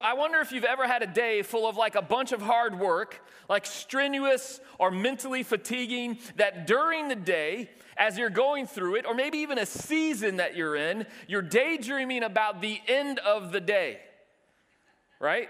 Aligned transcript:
I 0.00 0.12
wonder 0.12 0.40
if 0.40 0.52
you've 0.52 0.64
ever 0.64 0.86
had 0.86 1.02
a 1.02 1.06
day 1.06 1.42
full 1.42 1.66
of 1.66 1.76
like 1.76 1.94
a 1.94 2.02
bunch 2.02 2.32
of 2.32 2.42
hard 2.42 2.78
work, 2.78 3.22
like 3.48 3.64
strenuous 3.64 4.60
or 4.78 4.90
mentally 4.90 5.42
fatiguing, 5.42 6.18
that 6.36 6.66
during 6.66 7.08
the 7.08 7.16
day, 7.16 7.70
as 7.96 8.18
you're 8.18 8.30
going 8.30 8.66
through 8.66 8.96
it, 8.96 9.06
or 9.06 9.14
maybe 9.14 9.38
even 9.38 9.58
a 9.58 9.64
season 9.64 10.36
that 10.36 10.54
you're 10.54 10.76
in, 10.76 11.06
you're 11.26 11.40
daydreaming 11.40 12.22
about 12.22 12.60
the 12.60 12.78
end 12.86 13.18
of 13.20 13.52
the 13.52 13.60
day, 13.60 14.00
right? 15.18 15.48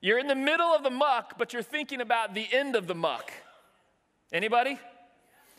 You're 0.00 0.18
in 0.18 0.26
the 0.26 0.34
middle 0.34 0.68
of 0.68 0.82
the 0.82 0.90
muck, 0.90 1.36
but 1.36 1.52
you're 1.52 1.62
thinking 1.62 2.00
about 2.00 2.34
the 2.34 2.46
end 2.50 2.76
of 2.76 2.86
the 2.86 2.94
muck. 2.94 3.30
Anybody? 4.32 4.78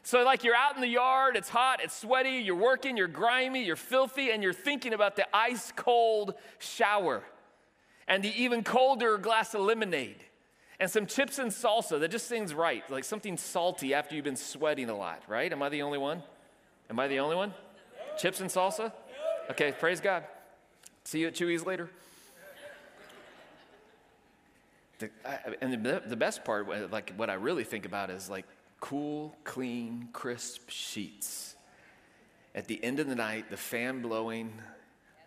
So, 0.02 0.23
like, 0.23 0.43
you're 0.43 0.55
out 0.55 0.73
in 0.75 0.81
the 0.81 0.88
yard, 0.88 1.36
it's 1.36 1.49
hot, 1.49 1.81
it's 1.84 1.95
sweaty, 1.95 2.38
you're 2.38 2.55
working, 2.55 2.97
you're 2.97 3.07
grimy, 3.07 3.63
you're 3.63 3.75
filthy, 3.75 4.31
and 4.31 4.41
you're 4.41 4.54
thinking 4.54 4.93
about 4.93 5.18
the 5.18 5.27
ice 5.36 5.71
cold 5.75 6.34
shower 6.57 7.23
and 8.08 8.24
the 8.24 8.42
even 8.42 8.64
colder 8.64 9.18
glass 9.18 9.54
of 9.54 9.62
lemonade 9.62 10.24
and 10.79 10.89
some 10.89 11.06
chips 11.06 11.39
and 11.39 11.52
salsa 11.52 12.00
that 12.00 12.11
just 12.11 12.28
seems 12.28 12.54
right, 12.54 12.89
like 12.89 13.04
something 13.04 13.38
salty 13.38 13.93
after 13.93 14.15
you've 14.15 14.25
been 14.25 14.36
sweating 14.36 14.89
a 14.89 14.96
lot, 14.96 15.24
right? 15.28 15.52
Am 15.52 15.61
I 15.64 15.70
the 15.70 15.82
only 15.82 15.98
one? 15.98 16.21
Am 16.89 17.00
I 17.00 17.07
the 17.07 17.20
only 17.20 17.36
one? 17.36 17.54
Chips 18.18 18.39
and 18.39 18.50
salsa? 18.50 18.92
Okay, 19.50 19.71
praise 19.71 20.00
God. 20.00 20.24
See 21.04 21.20
you 21.20 21.28
at 21.28 21.36
Chuy's 21.36 21.65
later. 21.65 21.89
The, 25.00 25.10
I, 25.24 25.37
and 25.62 25.86
the, 25.86 26.01
the 26.06 26.15
best 26.15 26.43
part, 26.43 26.68
uh, 26.70 26.87
like 26.92 27.14
what 27.18 27.29
I 27.29 27.36
really 27.36 27.64
think 27.64 27.86
about 27.86 28.10
is 28.10 28.29
like 28.29 28.46
cool, 28.79 29.36
clean, 29.43 30.10
crisp 30.12 30.70
sheets. 30.70 31.56
At 32.56 32.66
the 32.66 32.84
end 32.84 33.00
of 33.00 33.08
the 33.08 33.16
night, 33.16 33.50
the 33.50 33.58
fan 33.58 34.02
blowing, 34.02 34.52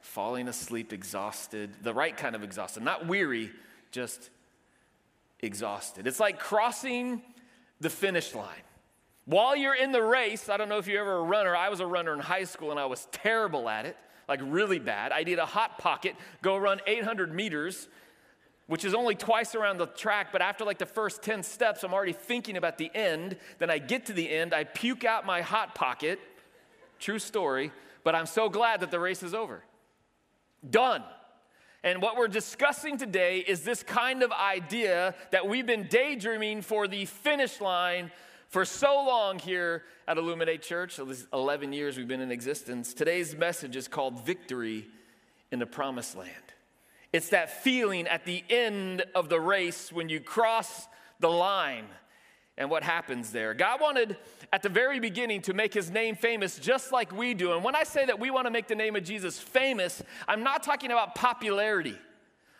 falling 0.00 0.48
asleep 0.48 0.92
exhausted, 0.92 1.70
the 1.82 1.94
right 1.94 2.16
kind 2.16 2.34
of 2.34 2.42
exhausted, 2.42 2.82
not 2.82 3.06
weary, 3.06 3.50
just 3.90 4.30
exhausted. 5.40 6.06
It's 6.06 6.20
like 6.20 6.38
crossing 6.38 7.22
the 7.80 7.90
finish 7.90 8.34
line. 8.34 8.62
While 9.26 9.54
you're 9.56 9.74
in 9.74 9.92
the 9.92 10.02
race, 10.02 10.48
I 10.48 10.56
don't 10.56 10.68
know 10.68 10.78
if 10.78 10.86
you're 10.86 11.00
ever 11.00 11.18
a 11.18 11.22
runner. 11.22 11.54
I 11.54 11.68
was 11.68 11.80
a 11.80 11.86
runner 11.86 12.12
in 12.12 12.20
high 12.20 12.44
school 12.44 12.70
and 12.70 12.80
I 12.80 12.86
was 12.86 13.06
terrible 13.12 13.68
at 13.68 13.86
it, 13.86 13.96
like 14.28 14.40
really 14.42 14.78
bad. 14.78 15.12
I 15.12 15.22
did 15.22 15.38
a 15.38 15.46
hot 15.46 15.78
pocket, 15.78 16.16
go 16.42 16.56
run 16.56 16.80
800 16.86 17.32
meters, 17.32 17.88
which 18.66 18.84
is 18.84 18.94
only 18.94 19.14
twice 19.14 19.54
around 19.54 19.78
the 19.78 19.86
track, 19.86 20.28
but 20.32 20.42
after 20.42 20.64
like 20.64 20.78
the 20.78 20.86
first 20.86 21.22
10 21.22 21.42
steps, 21.42 21.84
I'm 21.84 21.92
already 21.92 22.12
thinking 22.12 22.56
about 22.56 22.78
the 22.78 22.90
end. 22.94 23.36
Then 23.58 23.70
I 23.70 23.78
get 23.78 24.06
to 24.06 24.12
the 24.12 24.30
end, 24.30 24.54
I 24.54 24.64
puke 24.64 25.04
out 25.04 25.26
my 25.26 25.42
hot 25.42 25.74
pocket. 25.74 26.18
True 26.98 27.18
story, 27.18 27.72
but 28.04 28.14
I'm 28.14 28.26
so 28.26 28.48
glad 28.48 28.80
that 28.80 28.90
the 28.90 29.00
race 29.00 29.22
is 29.22 29.34
over. 29.34 29.62
Done. 30.68 31.02
And 31.82 32.02
what 32.02 32.16
we're 32.16 32.28
discussing 32.28 32.98
today 32.98 33.38
is 33.38 33.62
this 33.62 33.82
kind 33.82 34.22
of 34.22 34.32
idea 34.32 35.14
that 35.30 35.48
we've 35.48 35.66
been 35.66 35.86
daydreaming 35.88 36.60
for 36.60 36.86
the 36.86 37.06
finish 37.06 37.60
line 37.60 38.10
for 38.48 38.64
so 38.64 38.96
long 39.06 39.38
here 39.38 39.84
at 40.06 40.18
Illuminate 40.18 40.60
Church. 40.60 41.00
11 41.32 41.72
years 41.72 41.96
we've 41.96 42.08
been 42.08 42.20
in 42.20 42.30
existence. 42.30 42.92
Today's 42.92 43.34
message 43.34 43.76
is 43.76 43.88
called 43.88 44.26
Victory 44.26 44.88
in 45.50 45.58
the 45.58 45.66
Promised 45.66 46.16
Land. 46.16 46.34
It's 47.12 47.30
that 47.30 47.62
feeling 47.62 48.06
at 48.06 48.24
the 48.24 48.44
end 48.50 49.04
of 49.14 49.28
the 49.28 49.40
race 49.40 49.90
when 49.90 50.08
you 50.08 50.20
cross 50.20 50.86
the 51.18 51.30
line 51.30 51.86
and 52.60 52.68
what 52.68 52.84
happens 52.84 53.32
there. 53.32 53.54
God 53.54 53.80
wanted 53.80 54.18
at 54.52 54.62
the 54.62 54.68
very 54.68 55.00
beginning 55.00 55.40
to 55.42 55.54
make 55.54 55.72
his 55.72 55.90
name 55.90 56.14
famous 56.14 56.58
just 56.58 56.92
like 56.92 57.10
we 57.10 57.32
do. 57.32 57.54
And 57.54 57.64
when 57.64 57.74
I 57.74 57.84
say 57.84 58.04
that 58.04 58.20
we 58.20 58.30
want 58.30 58.46
to 58.46 58.50
make 58.50 58.68
the 58.68 58.74
name 58.74 58.94
of 58.96 59.02
Jesus 59.02 59.38
famous, 59.38 60.02
I'm 60.28 60.44
not 60.44 60.62
talking 60.62 60.90
about 60.92 61.14
popularity. 61.14 61.96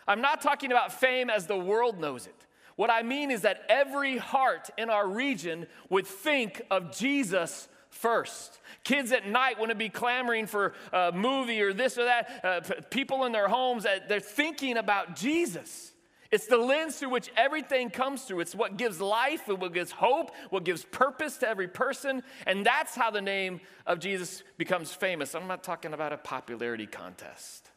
I'm 0.07 0.19
not 0.19 0.41
talking 0.41 0.71
about 0.71 0.91
fame 0.91 1.29
as 1.29 1.45
the 1.45 1.55
world 1.55 1.99
knows 1.99 2.25
it. 2.25 2.35
What 2.77 2.89
I 2.89 3.03
mean 3.03 3.29
is 3.29 3.41
that 3.41 3.63
every 3.69 4.17
heart 4.17 4.71
in 4.75 4.89
our 4.89 5.07
region 5.07 5.67
would 5.89 6.07
think 6.07 6.63
of 6.71 6.97
Jesus 6.97 7.67
first. 7.91 8.59
Kids 8.83 9.11
at 9.11 9.27
night 9.27 9.59
wouldn't 9.59 9.77
be 9.77 9.89
clamoring 9.89 10.47
for 10.47 10.73
a 10.91 11.11
movie 11.11 11.61
or 11.61 11.73
this 11.73 11.99
or 11.99 12.05
that. 12.05 12.41
Uh, 12.43 12.61
people 12.89 13.25
in 13.25 13.31
their 13.31 13.47
homes, 13.47 13.85
uh, 13.85 13.99
they're 14.07 14.19
thinking 14.19 14.77
about 14.77 15.15
Jesus. 15.15 15.90
It's 16.31 16.47
the 16.47 16.57
lens 16.57 16.95
through 16.95 17.09
which 17.09 17.29
everything 17.35 17.89
comes 17.89 18.23
through. 18.23 18.39
It's 18.39 18.55
what 18.55 18.77
gives 18.77 19.01
life, 19.01 19.47
what 19.47 19.73
gives 19.73 19.91
hope, 19.91 20.31
what 20.49 20.63
gives 20.63 20.85
purpose 20.85 21.37
to 21.37 21.49
every 21.49 21.67
person. 21.67 22.23
And 22.47 22.65
that's 22.65 22.95
how 22.95 23.11
the 23.11 23.21
name 23.21 23.59
of 23.85 23.99
Jesus 23.99 24.41
becomes 24.57 24.93
famous. 24.93 25.35
I'm 25.35 25.47
not 25.47 25.61
talking 25.61 25.93
about 25.93 26.13
a 26.13 26.17
popularity 26.17 26.87
contest, 26.87 27.69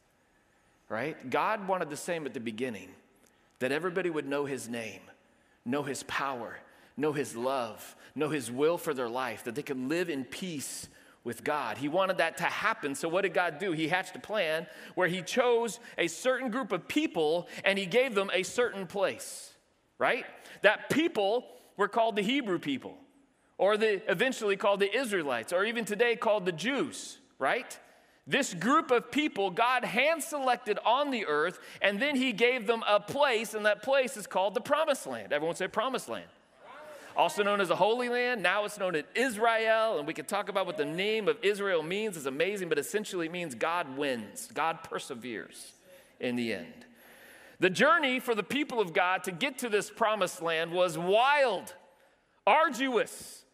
right? 0.88 1.28
God 1.30 1.66
wanted 1.66 1.90
the 1.90 1.96
same 1.96 2.26
at 2.26 2.34
the 2.34 2.40
beginning 2.40 2.90
that 3.58 3.72
everybody 3.72 4.08
would 4.08 4.26
know 4.26 4.44
his 4.44 4.68
name, 4.68 5.00
know 5.64 5.82
his 5.82 6.04
power, 6.04 6.58
know 6.96 7.12
his 7.12 7.34
love, 7.34 7.96
know 8.14 8.28
his 8.28 8.52
will 8.52 8.78
for 8.78 8.94
their 8.94 9.08
life, 9.08 9.44
that 9.44 9.56
they 9.56 9.62
could 9.62 9.88
live 9.88 10.08
in 10.08 10.24
peace 10.24 10.88
with 11.24 11.42
God. 11.42 11.78
He 11.78 11.88
wanted 11.88 12.18
that 12.18 12.36
to 12.38 12.44
happen. 12.44 12.94
So, 12.94 13.08
what 13.08 13.22
did 13.22 13.32
God 13.32 13.58
do? 13.58 13.72
He 13.72 13.88
hatched 13.88 14.14
a 14.14 14.20
plan 14.20 14.66
where 14.94 15.08
He 15.08 15.22
chose 15.22 15.80
a 15.98 16.06
certain 16.06 16.50
group 16.50 16.70
of 16.70 16.86
people 16.86 17.48
and 17.64 17.78
He 17.78 17.86
gave 17.86 18.14
them 18.14 18.30
a 18.32 18.42
certain 18.42 18.86
place, 18.86 19.52
right? 19.98 20.26
That 20.62 20.90
people 20.90 21.46
were 21.76 21.88
called 21.88 22.16
the 22.16 22.22
Hebrew 22.22 22.58
people, 22.58 22.96
or 23.58 23.76
the, 23.76 24.08
eventually 24.10 24.56
called 24.56 24.80
the 24.80 24.94
Israelites, 24.94 25.52
or 25.52 25.64
even 25.64 25.84
today 25.84 26.14
called 26.14 26.44
the 26.44 26.52
Jews, 26.52 27.18
right? 27.38 27.78
This 28.26 28.54
group 28.54 28.90
of 28.90 29.10
people 29.10 29.50
God 29.50 29.84
hand 29.84 30.22
selected 30.22 30.78
on 30.84 31.10
the 31.10 31.26
earth, 31.26 31.58
and 31.82 32.00
then 32.00 32.16
He 32.16 32.32
gave 32.32 32.66
them 32.66 32.84
a 32.86 33.00
place, 33.00 33.54
and 33.54 33.64
that 33.66 33.82
place 33.82 34.16
is 34.16 34.26
called 34.26 34.54
the 34.54 34.60
Promised 34.60 35.06
Land. 35.06 35.32
Everyone 35.32 35.56
say 35.56 35.68
Promised 35.68 36.08
Land 36.08 36.28
also 37.16 37.42
known 37.42 37.60
as 37.60 37.68
the 37.68 37.76
Holy 37.76 38.08
Land. 38.08 38.42
Now 38.42 38.64
it's 38.64 38.78
known 38.78 38.96
as 38.96 39.04
Israel, 39.14 39.98
and 39.98 40.06
we 40.06 40.14
can 40.14 40.24
talk 40.24 40.48
about 40.48 40.66
what 40.66 40.76
the 40.76 40.84
name 40.84 41.28
of 41.28 41.38
Israel 41.42 41.82
means. 41.82 42.16
It's 42.16 42.26
amazing, 42.26 42.68
but 42.68 42.78
essentially 42.78 43.26
it 43.26 43.32
means 43.32 43.54
God 43.54 43.96
wins, 43.96 44.48
God 44.52 44.82
perseveres 44.82 45.72
in 46.20 46.36
the 46.36 46.52
end. 46.52 46.86
The 47.60 47.70
journey 47.70 48.20
for 48.20 48.34
the 48.34 48.42
people 48.42 48.80
of 48.80 48.92
God 48.92 49.24
to 49.24 49.32
get 49.32 49.58
to 49.58 49.68
this 49.68 49.90
promised 49.90 50.42
land 50.42 50.72
was 50.72 50.98
wild, 50.98 51.74
arduous, 52.46 53.44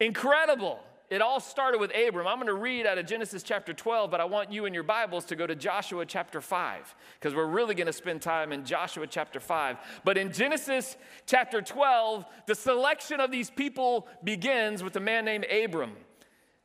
incredible. 0.00 0.80
It 1.08 1.22
all 1.22 1.38
started 1.38 1.78
with 1.78 1.92
Abram. 1.94 2.26
I'm 2.26 2.36
going 2.36 2.48
to 2.48 2.54
read 2.54 2.84
out 2.84 2.98
of 2.98 3.06
Genesis 3.06 3.44
chapter 3.44 3.72
12, 3.72 4.10
but 4.10 4.20
I 4.20 4.24
want 4.24 4.50
you 4.50 4.66
and 4.66 4.74
your 4.74 4.82
Bibles 4.82 5.24
to 5.26 5.36
go 5.36 5.46
to 5.46 5.54
Joshua 5.54 6.04
chapter 6.04 6.40
5 6.40 6.94
because 7.14 7.32
we're 7.32 7.46
really 7.46 7.76
going 7.76 7.86
to 7.86 7.92
spend 7.92 8.22
time 8.22 8.52
in 8.52 8.64
Joshua 8.64 9.06
chapter 9.06 9.38
5. 9.38 9.76
But 10.04 10.18
in 10.18 10.32
Genesis 10.32 10.96
chapter 11.24 11.62
12, 11.62 12.24
the 12.46 12.56
selection 12.56 13.20
of 13.20 13.30
these 13.30 13.50
people 13.50 14.08
begins 14.24 14.82
with 14.82 14.96
a 14.96 15.00
man 15.00 15.24
named 15.24 15.44
Abram. 15.44 15.92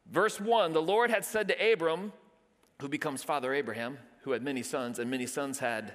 Verse 0.10 0.42
1 0.42 0.74
The 0.74 0.82
Lord 0.82 1.12
had 1.12 1.24
said 1.24 1.48
to 1.50 1.74
Abram, 1.74 2.12
who 2.82 2.90
becomes 2.90 3.24
Father 3.24 3.54
Abraham, 3.54 4.00
who 4.22 4.32
had 4.32 4.42
many 4.42 4.64
sons, 4.64 4.98
and 4.98 5.12
many 5.12 5.28
sons 5.28 5.60
had. 5.60 5.94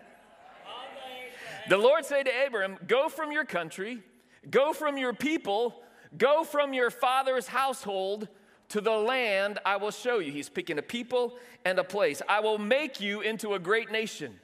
The 1.69 1.79
Lord 1.79 2.05
said 2.05 2.27
to 2.27 2.47
Abram, 2.47 2.79
Go 2.87 3.09
from 3.09 3.33
your 3.33 3.45
country, 3.45 4.05
go 4.49 4.73
from 4.73 4.97
your 4.97 5.13
people 5.13 5.83
Go 6.17 6.45
from 6.45 6.73
your 6.73 6.91
father's 6.91 7.47
household 7.47 8.29
to 8.69 8.81
the 8.81 8.93
land 8.93 9.59
I 9.65 9.77
will 9.77 9.91
show 9.91 10.19
you. 10.19 10.33
He's 10.33 10.49
picking 10.49 10.79
a 10.79 10.83
people 10.83 11.37
and 11.65 11.79
a 11.79 11.85
place. 11.85 12.23
I 12.29 12.41
will 12.41 12.59
make 12.59 13.01
you 13.01 13.21
into 13.21 13.55
a 13.55 13.59
great 13.59 13.91
nation. 13.91 14.39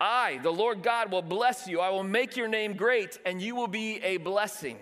I, 0.00 0.40
the 0.42 0.52
Lord 0.52 0.82
God, 0.82 1.12
will 1.12 1.22
bless 1.22 1.68
you. 1.68 1.80
I 1.80 1.90
will 1.90 2.02
make 2.02 2.36
your 2.36 2.48
name 2.48 2.74
great, 2.74 3.18
and 3.24 3.40
you 3.40 3.54
will 3.54 3.68
be 3.68 4.02
a 4.02 4.16
blessing. 4.16 4.78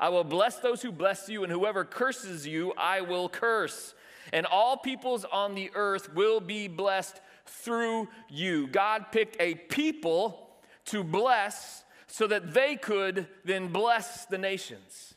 I 0.00 0.08
will 0.08 0.24
bless 0.24 0.58
those 0.58 0.80
who 0.80 0.90
bless 0.90 1.28
you, 1.28 1.42
and 1.42 1.52
whoever 1.52 1.84
curses 1.84 2.46
you, 2.46 2.72
I 2.78 3.02
will 3.02 3.28
curse. 3.28 3.94
And 4.32 4.46
all 4.46 4.76
peoples 4.76 5.24
on 5.30 5.54
the 5.54 5.70
earth 5.74 6.14
will 6.14 6.40
be 6.40 6.68
blessed 6.68 7.20
through 7.46 8.08
you. 8.28 8.68
God 8.68 9.06
picked 9.12 9.36
a 9.40 9.54
people 9.54 10.48
to 10.86 11.04
bless 11.04 11.84
so 12.06 12.26
that 12.26 12.54
they 12.54 12.76
could 12.76 13.26
then 13.44 13.68
bless 13.68 14.24
the 14.26 14.38
nations. 14.38 15.14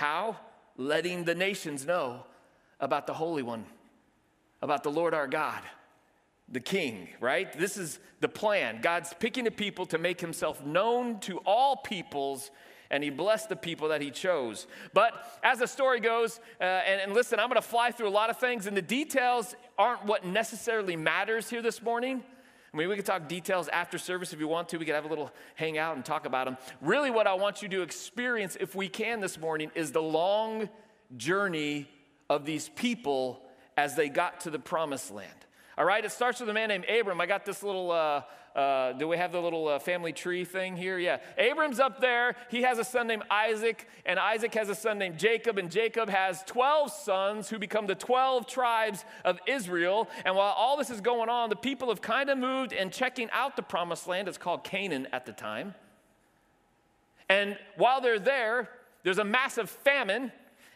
How? 0.00 0.38
Letting 0.78 1.24
the 1.24 1.34
nations 1.34 1.84
know 1.84 2.24
about 2.80 3.06
the 3.06 3.12
Holy 3.12 3.42
One, 3.42 3.66
about 4.62 4.82
the 4.82 4.90
Lord 4.90 5.12
our 5.12 5.26
God, 5.26 5.60
the 6.48 6.58
King, 6.58 7.10
right? 7.20 7.52
This 7.52 7.76
is 7.76 7.98
the 8.20 8.28
plan. 8.28 8.80
God's 8.80 9.12
picking 9.12 9.46
a 9.46 9.50
people 9.50 9.84
to 9.84 9.98
make 9.98 10.18
himself 10.18 10.64
known 10.64 11.20
to 11.20 11.36
all 11.44 11.76
peoples 11.76 12.50
and 12.90 13.04
he 13.04 13.10
blessed 13.10 13.50
the 13.50 13.56
people 13.56 13.88
that 13.88 14.00
he 14.00 14.10
chose. 14.10 14.66
But 14.94 15.12
as 15.44 15.58
the 15.58 15.66
story 15.66 16.00
goes, 16.00 16.40
uh, 16.58 16.64
and, 16.64 17.02
and, 17.02 17.12
listen, 17.12 17.38
I'm 17.38 17.48
going 17.48 17.60
to 17.60 17.68
fly 17.68 17.90
through 17.90 18.08
a 18.08 18.10
lot 18.10 18.30
of 18.30 18.38
things, 18.38 18.66
and 18.66 18.76
the 18.76 18.82
details 18.82 19.54
aren't 19.78 20.06
what 20.06 20.24
necessarily 20.24 20.96
matters 20.96 21.50
here 21.50 21.62
this 21.62 21.82
morning. 21.82 22.24
I 22.72 22.76
mean, 22.76 22.88
we 22.88 22.94
can 22.94 23.04
talk 23.04 23.28
details 23.28 23.68
after 23.68 23.98
service 23.98 24.32
if 24.32 24.38
you 24.38 24.46
want 24.46 24.68
to. 24.68 24.78
We 24.78 24.84
could 24.84 24.94
have 24.94 25.04
a 25.04 25.08
little 25.08 25.32
hangout 25.56 25.96
and 25.96 26.04
talk 26.04 26.24
about 26.24 26.46
them. 26.46 26.56
Really, 26.80 27.10
what 27.10 27.26
I 27.26 27.34
want 27.34 27.62
you 27.62 27.68
to 27.70 27.82
experience, 27.82 28.56
if 28.60 28.74
we 28.74 28.88
can 28.88 29.20
this 29.20 29.38
morning, 29.38 29.72
is 29.74 29.90
the 29.90 30.02
long 30.02 30.68
journey 31.16 31.88
of 32.28 32.44
these 32.44 32.68
people 32.68 33.42
as 33.76 33.96
they 33.96 34.08
got 34.08 34.40
to 34.42 34.50
the 34.50 34.58
promised 34.58 35.10
land. 35.10 35.28
All 35.80 35.86
right, 35.86 36.04
it 36.04 36.12
starts 36.12 36.40
with 36.40 36.48
a 36.50 36.52
man 36.52 36.68
named 36.68 36.84
Abram. 36.90 37.22
I 37.22 37.26
got 37.26 37.46
this 37.46 37.62
little, 37.62 37.90
uh, 37.90 38.20
uh, 38.54 38.92
do 38.92 39.08
we 39.08 39.16
have 39.16 39.32
the 39.32 39.40
little 39.40 39.66
uh, 39.66 39.78
family 39.78 40.12
tree 40.12 40.44
thing 40.44 40.76
here? 40.76 40.98
Yeah. 40.98 41.20
Abram's 41.38 41.80
up 41.80 42.02
there. 42.02 42.36
He 42.50 42.60
has 42.60 42.78
a 42.78 42.84
son 42.84 43.06
named 43.06 43.22
Isaac, 43.30 43.88
and 44.04 44.18
Isaac 44.18 44.52
has 44.56 44.68
a 44.68 44.74
son 44.74 44.98
named 44.98 45.18
Jacob, 45.18 45.56
and 45.56 45.70
Jacob 45.70 46.10
has 46.10 46.42
12 46.42 46.92
sons 46.92 47.48
who 47.48 47.58
become 47.58 47.86
the 47.86 47.94
12 47.94 48.46
tribes 48.46 49.06
of 49.24 49.38
Israel. 49.46 50.10
And 50.26 50.36
while 50.36 50.52
all 50.52 50.76
this 50.76 50.90
is 50.90 51.00
going 51.00 51.30
on, 51.30 51.48
the 51.48 51.56
people 51.56 51.88
have 51.88 52.02
kind 52.02 52.28
of 52.28 52.36
moved 52.36 52.74
and 52.74 52.92
checking 52.92 53.30
out 53.30 53.56
the 53.56 53.62
promised 53.62 54.06
land. 54.06 54.28
It's 54.28 54.36
called 54.36 54.64
Canaan 54.64 55.08
at 55.14 55.24
the 55.24 55.32
time. 55.32 55.74
And 57.30 57.56
while 57.76 58.02
they're 58.02 58.18
there, 58.18 58.68
there's 59.02 59.16
a 59.16 59.24
massive 59.24 59.70
famine. 59.70 60.30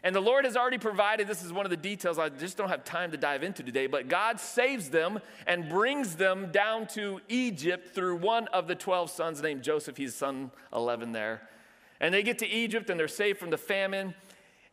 And 0.05 0.15
the 0.15 0.21
Lord 0.21 0.45
has 0.45 0.55
already 0.55 0.77
provided, 0.77 1.27
this 1.27 1.43
is 1.43 1.51
one 1.51 1.65
of 1.65 1.71
the 1.71 1.77
details 1.77 2.19
I 2.19 2.29
just 2.29 2.57
don't 2.57 2.69
have 2.69 2.83
time 2.83 3.09
to 3.09 3.17
dive 3.17 3.41
into 3.41 3.63
today, 3.63 3.87
but 3.87 4.07
God 4.07 4.39
saves 4.39 4.91
them 4.91 5.19
and 5.47 5.67
brings 5.67 6.15
them 6.15 6.51
down 6.51 6.85
to 6.89 7.21
Egypt 7.27 7.95
through 7.95 8.17
one 8.17 8.47
of 8.49 8.67
the 8.67 8.75
12 8.75 9.09
sons 9.09 9.41
named 9.41 9.63
Joseph. 9.63 9.97
He's 9.97 10.13
son 10.13 10.51
11 10.71 11.11
there. 11.11 11.49
And 11.99 12.13
they 12.13 12.21
get 12.21 12.37
to 12.39 12.47
Egypt 12.47 12.91
and 12.91 12.99
they're 12.99 13.07
saved 13.07 13.39
from 13.39 13.49
the 13.49 13.57
famine. 13.57 14.13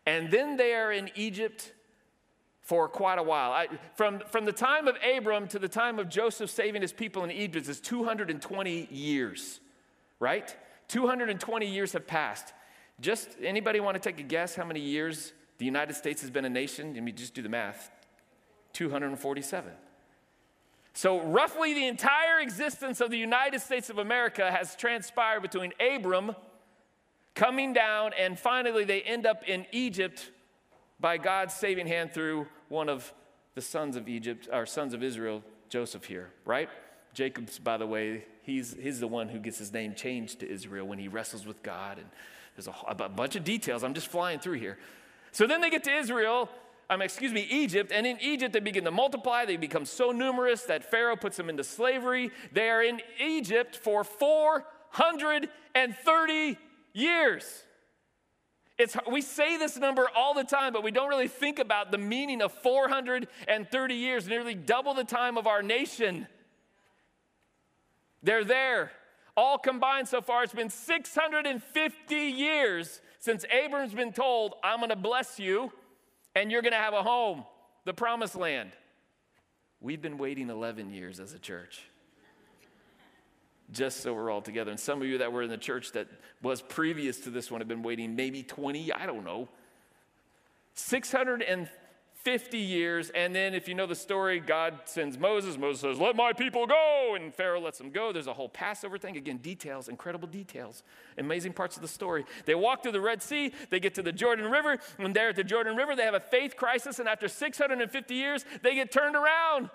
And 0.04 0.30
then 0.30 0.58
they 0.58 0.74
are 0.74 0.92
in 0.92 1.10
Egypt 1.14 1.72
for 2.60 2.86
quite 2.86 3.18
a 3.18 3.22
while. 3.22 3.52
I, 3.52 3.68
from, 3.94 4.20
from 4.30 4.44
the 4.44 4.52
time 4.52 4.86
of 4.86 4.98
Abram 5.02 5.48
to 5.48 5.58
the 5.58 5.66
time 5.66 5.98
of 5.98 6.10
Joseph 6.10 6.50
saving 6.50 6.82
his 6.82 6.92
people 6.92 7.24
in 7.24 7.30
Egypt 7.30 7.66
is 7.70 7.80
220 7.80 8.88
years, 8.90 9.60
right? 10.20 10.54
220 10.88 11.66
years 11.66 11.94
have 11.94 12.06
passed. 12.06 12.52
Just 13.00 13.30
anybody 13.42 13.80
want 13.80 13.96
to 13.96 14.00
take 14.00 14.20
a 14.20 14.24
guess 14.24 14.54
how 14.54 14.64
many 14.64 14.80
years 14.80 15.32
the 15.58 15.64
United 15.64 15.94
States 15.94 16.20
has 16.20 16.30
been 16.30 16.44
a 16.44 16.50
nation? 16.50 16.94
Let 16.94 17.02
me 17.02 17.12
just 17.12 17.34
do 17.34 17.42
the 17.42 17.48
math 17.48 17.90
247. 18.74 19.72
So, 20.94 21.22
roughly 21.22 21.72
the 21.72 21.86
entire 21.86 22.40
existence 22.40 23.00
of 23.00 23.10
the 23.10 23.16
United 23.16 23.60
States 23.60 23.88
of 23.88 23.98
America 23.98 24.50
has 24.50 24.76
transpired 24.76 25.40
between 25.40 25.72
Abram 25.80 26.36
coming 27.34 27.72
down 27.72 28.12
and 28.18 28.38
finally 28.38 28.84
they 28.84 29.00
end 29.00 29.24
up 29.24 29.42
in 29.48 29.64
Egypt 29.72 30.30
by 31.00 31.16
God's 31.16 31.54
saving 31.54 31.86
hand 31.86 32.12
through 32.12 32.46
one 32.68 32.88
of 32.88 33.12
the 33.54 33.62
sons 33.62 33.96
of 33.96 34.08
Egypt, 34.08 34.48
our 34.52 34.66
sons 34.66 34.94
of 34.94 35.02
Israel, 35.02 35.42
Joseph 35.68 36.04
here, 36.04 36.30
right? 36.44 36.68
Jacob's, 37.14 37.58
by 37.58 37.76
the 37.76 37.86
way, 37.86 38.24
he's, 38.42 38.76
he's 38.80 39.00
the 39.00 39.08
one 39.08 39.28
who 39.28 39.38
gets 39.38 39.58
his 39.58 39.72
name 39.72 39.94
changed 39.94 40.40
to 40.40 40.50
Israel 40.50 40.86
when 40.86 40.98
he 40.98 41.08
wrestles 41.08 41.46
with 41.46 41.62
God. 41.62 41.98
And 41.98 42.08
there's 42.56 42.68
a, 42.68 42.74
a 42.88 43.08
bunch 43.08 43.36
of 43.36 43.44
details. 43.44 43.82
I'm 43.82 43.94
just 43.94 44.08
flying 44.08 44.38
through 44.38 44.58
here. 44.58 44.78
So 45.32 45.46
then 45.46 45.60
they 45.60 45.68
get 45.70 45.84
to 45.84 45.92
Israel, 45.92 46.48
um, 46.90 47.00
excuse 47.00 47.32
me, 47.32 47.46
Egypt, 47.50 47.92
and 47.92 48.04
in 48.06 48.18
Egypt 48.20 48.52
they 48.52 48.60
begin 48.60 48.84
to 48.84 48.90
multiply. 48.90 49.46
They 49.46 49.56
become 49.56 49.86
so 49.86 50.12
numerous 50.12 50.64
that 50.64 50.90
Pharaoh 50.90 51.16
puts 51.16 51.38
them 51.38 51.48
into 51.48 51.64
slavery. 51.64 52.30
They 52.52 52.68
are 52.68 52.82
in 52.82 53.00
Egypt 53.18 53.76
for 53.76 54.04
430 54.04 56.58
years. 56.92 57.64
It's, 58.78 58.96
we 59.10 59.22
say 59.22 59.58
this 59.58 59.76
number 59.76 60.08
all 60.14 60.34
the 60.34 60.44
time, 60.44 60.72
but 60.72 60.82
we 60.82 60.90
don't 60.90 61.08
really 61.08 61.28
think 61.28 61.58
about 61.58 61.92
the 61.92 61.98
meaning 61.98 62.40
of 62.42 62.52
430 62.52 63.94
years, 63.94 64.26
nearly 64.26 64.54
double 64.54 64.94
the 64.94 65.04
time 65.04 65.38
of 65.38 65.46
our 65.46 65.62
nation. 65.62 66.26
They're 68.22 68.44
there. 68.44 68.92
All 69.36 69.58
combined 69.58 70.08
so 70.08 70.20
far, 70.20 70.44
it's 70.44 70.52
been 70.52 70.70
650 70.70 72.14
years 72.14 73.00
since 73.18 73.44
Abram's 73.50 73.94
been 73.94 74.12
told, 74.12 74.54
I'm 74.62 74.78
going 74.78 74.90
to 74.90 74.96
bless 74.96 75.38
you 75.38 75.72
and 76.34 76.50
you're 76.50 76.62
going 76.62 76.72
to 76.72 76.78
have 76.78 76.94
a 76.94 77.02
home, 77.02 77.44
the 77.84 77.94
promised 77.94 78.34
land. 78.34 78.72
We've 79.80 80.02
been 80.02 80.18
waiting 80.18 80.50
11 80.50 80.90
years 80.92 81.18
as 81.18 81.32
a 81.32 81.38
church. 81.38 81.82
Just 83.70 84.00
so 84.00 84.12
we're 84.12 84.30
all 84.30 84.42
together. 84.42 84.70
And 84.70 84.78
some 84.78 85.00
of 85.00 85.08
you 85.08 85.18
that 85.18 85.32
were 85.32 85.42
in 85.42 85.50
the 85.50 85.56
church 85.56 85.92
that 85.92 86.08
was 86.42 86.60
previous 86.60 87.20
to 87.20 87.30
this 87.30 87.50
one 87.50 87.60
have 87.60 87.68
been 87.68 87.82
waiting 87.82 88.14
maybe 88.14 88.42
20, 88.42 88.92
I 88.92 89.06
don't 89.06 89.24
know. 89.24 89.48
650 90.74 91.70
50 92.24 92.58
years. 92.58 93.10
And 93.10 93.34
then, 93.34 93.52
if 93.52 93.66
you 93.66 93.74
know 93.74 93.86
the 93.86 93.96
story, 93.96 94.38
God 94.38 94.80
sends 94.84 95.18
Moses. 95.18 95.58
Moses 95.58 95.80
says, 95.80 95.98
Let 95.98 96.14
my 96.14 96.32
people 96.32 96.66
go. 96.66 97.16
And 97.16 97.34
Pharaoh 97.34 97.60
lets 97.60 97.78
them 97.78 97.90
go. 97.90 98.12
There's 98.12 98.28
a 98.28 98.32
whole 98.32 98.48
Passover 98.48 98.96
thing. 98.96 99.16
Again, 99.16 99.38
details, 99.38 99.88
incredible 99.88 100.28
details, 100.28 100.82
amazing 101.18 101.52
parts 101.52 101.76
of 101.76 101.82
the 101.82 101.88
story. 101.88 102.24
They 102.46 102.54
walk 102.54 102.82
through 102.82 102.92
the 102.92 103.00
Red 103.00 103.22
Sea. 103.22 103.52
They 103.70 103.80
get 103.80 103.94
to 103.96 104.02
the 104.02 104.12
Jordan 104.12 104.50
River. 104.50 104.78
And 104.98 105.14
there 105.14 105.30
at 105.30 105.36
the 105.36 105.44
Jordan 105.44 105.76
River, 105.76 105.96
they 105.96 106.04
have 106.04 106.14
a 106.14 106.20
faith 106.20 106.56
crisis. 106.56 106.98
And 106.98 107.08
after 107.08 107.28
650 107.28 108.14
years, 108.14 108.44
they 108.62 108.74
get 108.74 108.92
turned 108.92 109.16
around. 109.16 109.70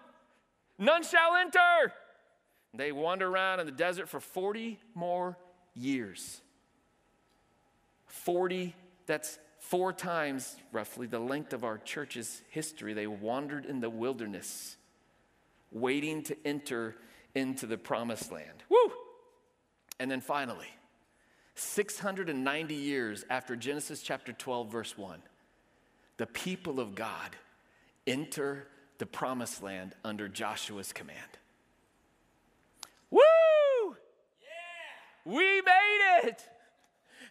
None 0.80 1.04
shall 1.04 1.36
enter. 1.36 1.94
They 2.74 2.92
wander 2.92 3.28
around 3.28 3.60
in 3.60 3.66
the 3.66 3.72
desert 3.72 4.08
for 4.08 4.20
40 4.20 4.80
more 4.94 5.38
years. 5.74 6.42
40, 8.06 8.76
that's 9.06 9.40
Four 9.68 9.92
times, 9.92 10.56
roughly, 10.72 11.08
the 11.08 11.20
length 11.20 11.52
of 11.52 11.66
our 11.66 11.78
church's 11.78 12.42
history, 12.50 12.94
they 12.94 13.06
wandered 13.06 13.66
in 13.66 13.82
the 13.82 13.90
wilderness, 13.90 14.78
waiting 15.74 16.24
to 16.24 16.38
enter 16.46 16.96
into 17.36 17.66
the 17.66 17.78
promised 17.78 18.32
land. 18.32 18.64
Woo! 18.70 18.94
And 20.00 20.10
then 20.10 20.22
finally, 20.22 20.70
690 21.56 22.76
years 22.76 23.26
after 23.30 23.58
Genesis 23.58 24.02
chapter 24.02 24.32
12, 24.32 24.72
verse 24.72 24.98
1, 24.98 25.22
the 26.16 26.28
people 26.28 26.80
of 26.80 26.96
God 26.96 27.36
enter 28.08 28.68
the 29.00 29.06
promised 29.06 29.62
land 29.62 29.96
under 30.06 30.30
Joshua's 30.30 30.94
command. 30.94 31.20
Woo! 33.12 33.20
Yeah! 34.40 35.26
We 35.26 35.62
made 35.62 36.22
it! 36.24 36.48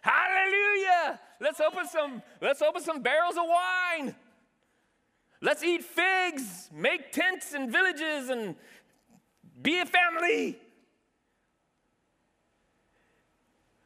Hallelujah! 0.07 1.19
Let's 1.41 1.59
open 1.59 1.87
some, 1.87 2.21
let's 2.41 2.61
open 2.61 2.81
some 2.81 3.01
barrels 3.01 3.35
of 3.35 3.43
wine. 3.45 4.15
Let's 5.41 5.63
eat 5.63 5.83
figs, 5.83 6.69
make 6.73 7.11
tents 7.11 7.53
and 7.53 7.69
villages, 7.71 8.29
and 8.29 8.55
be 9.61 9.79
a 9.79 9.85
family. 9.85 10.57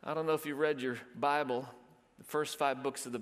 I 0.03 0.13
don't 0.13 0.25
know 0.27 0.33
if 0.33 0.45
you 0.45 0.55
read 0.55 0.79
your 0.79 0.97
Bible, 1.15 1.67
the 2.17 2.23
first 2.23 2.57
five 2.57 2.83
books 2.83 3.05
of 3.05 3.11
the 3.13 3.21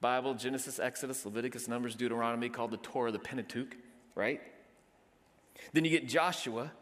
Bible 0.00 0.34
Genesis, 0.34 0.78
Exodus, 0.78 1.24
Leviticus, 1.24 1.68
Numbers, 1.68 1.94
Deuteronomy, 1.94 2.48
called 2.48 2.72
the 2.72 2.76
Torah, 2.78 3.12
the 3.12 3.18
Pentateuch, 3.18 3.76
right? 4.14 4.40
Then 5.72 5.84
you 5.84 5.90
get 5.90 6.08
Joshua. 6.08 6.72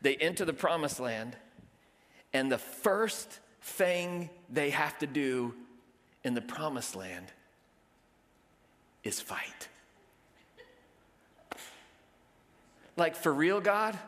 They 0.00 0.14
enter 0.16 0.44
the 0.44 0.52
promised 0.52 1.00
land, 1.00 1.36
and 2.32 2.50
the 2.50 2.58
first 2.58 3.40
thing 3.62 4.30
they 4.48 4.70
have 4.70 4.98
to 4.98 5.06
do 5.06 5.54
in 6.24 6.34
the 6.34 6.40
promised 6.40 6.96
land 6.96 7.26
is 9.04 9.20
fight. 9.20 9.68
Like, 12.96 13.16
for 13.16 13.32
real, 13.32 13.60
God? 13.60 13.98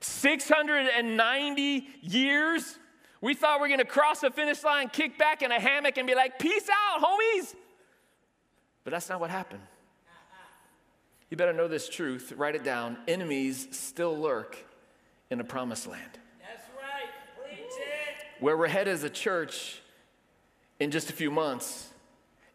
690 0.00 1.88
years? 2.02 2.78
We 3.20 3.34
thought 3.34 3.60
we 3.60 3.68
are 3.68 3.70
gonna 3.70 3.84
cross 3.84 4.20
the 4.20 4.30
finish 4.30 4.62
line, 4.64 4.88
kick 4.88 5.16
back 5.16 5.42
in 5.42 5.52
a 5.52 5.60
hammock, 5.60 5.96
and 5.96 6.06
be 6.06 6.14
like, 6.14 6.38
peace 6.38 6.68
out, 6.68 7.00
homies. 7.00 7.54
But 8.84 8.90
that's 8.90 9.08
not 9.08 9.20
what 9.20 9.30
happened. 9.30 9.62
You 11.30 11.36
better 11.36 11.54
know 11.54 11.68
this 11.68 11.88
truth, 11.88 12.34
write 12.36 12.54
it 12.54 12.64
down. 12.64 12.98
Enemies 13.08 13.68
still 13.70 14.14
lurk 14.18 14.58
in 15.30 15.38
the 15.38 15.44
promised 15.44 15.86
land. 15.86 16.18
That's 16.40 16.68
right. 16.76 17.08
Preach 17.38 17.58
it. 17.58 18.26
Where 18.42 18.56
we're 18.56 18.66
headed 18.66 18.92
as 18.92 19.04
a 19.04 19.08
church 19.08 19.80
in 20.80 20.90
just 20.90 21.10
a 21.10 21.12
few 21.12 21.30
months 21.30 21.88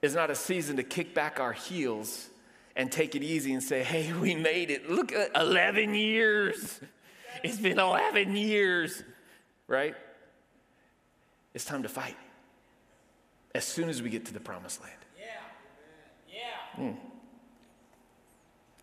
is 0.01 0.13
not 0.13 0.29
a 0.29 0.35
season 0.35 0.75
to 0.75 0.83
kick 0.83 1.13
back 1.13 1.39
our 1.39 1.53
heels 1.53 2.27
and 2.75 2.91
take 2.91 3.15
it 3.15 3.23
easy 3.23 3.53
and 3.53 3.63
say, 3.63 3.83
hey, 3.83 4.11
we 4.11 4.35
made 4.35 4.69
it. 4.69 4.91
Look 4.91 5.13
at 5.13 5.31
11 5.33 5.95
years. 5.95 6.81
It's 7.41 7.57
been 7.57 7.79
11 7.79 8.35
years, 8.35 9.01
right? 9.67 9.95
It's 11.53 11.63
time 11.63 11.83
to 11.83 11.89
fight 11.89 12.17
as 13.55 13.63
soon 13.63 13.87
as 13.87 14.01
we 14.01 14.09
get 14.09 14.25
to 14.25 14.33
the 14.33 14.41
promised 14.41 14.81
land. 14.81 14.93
Yeah. 15.17 16.35
Yeah. 16.77 16.83
Mm. 16.83 16.97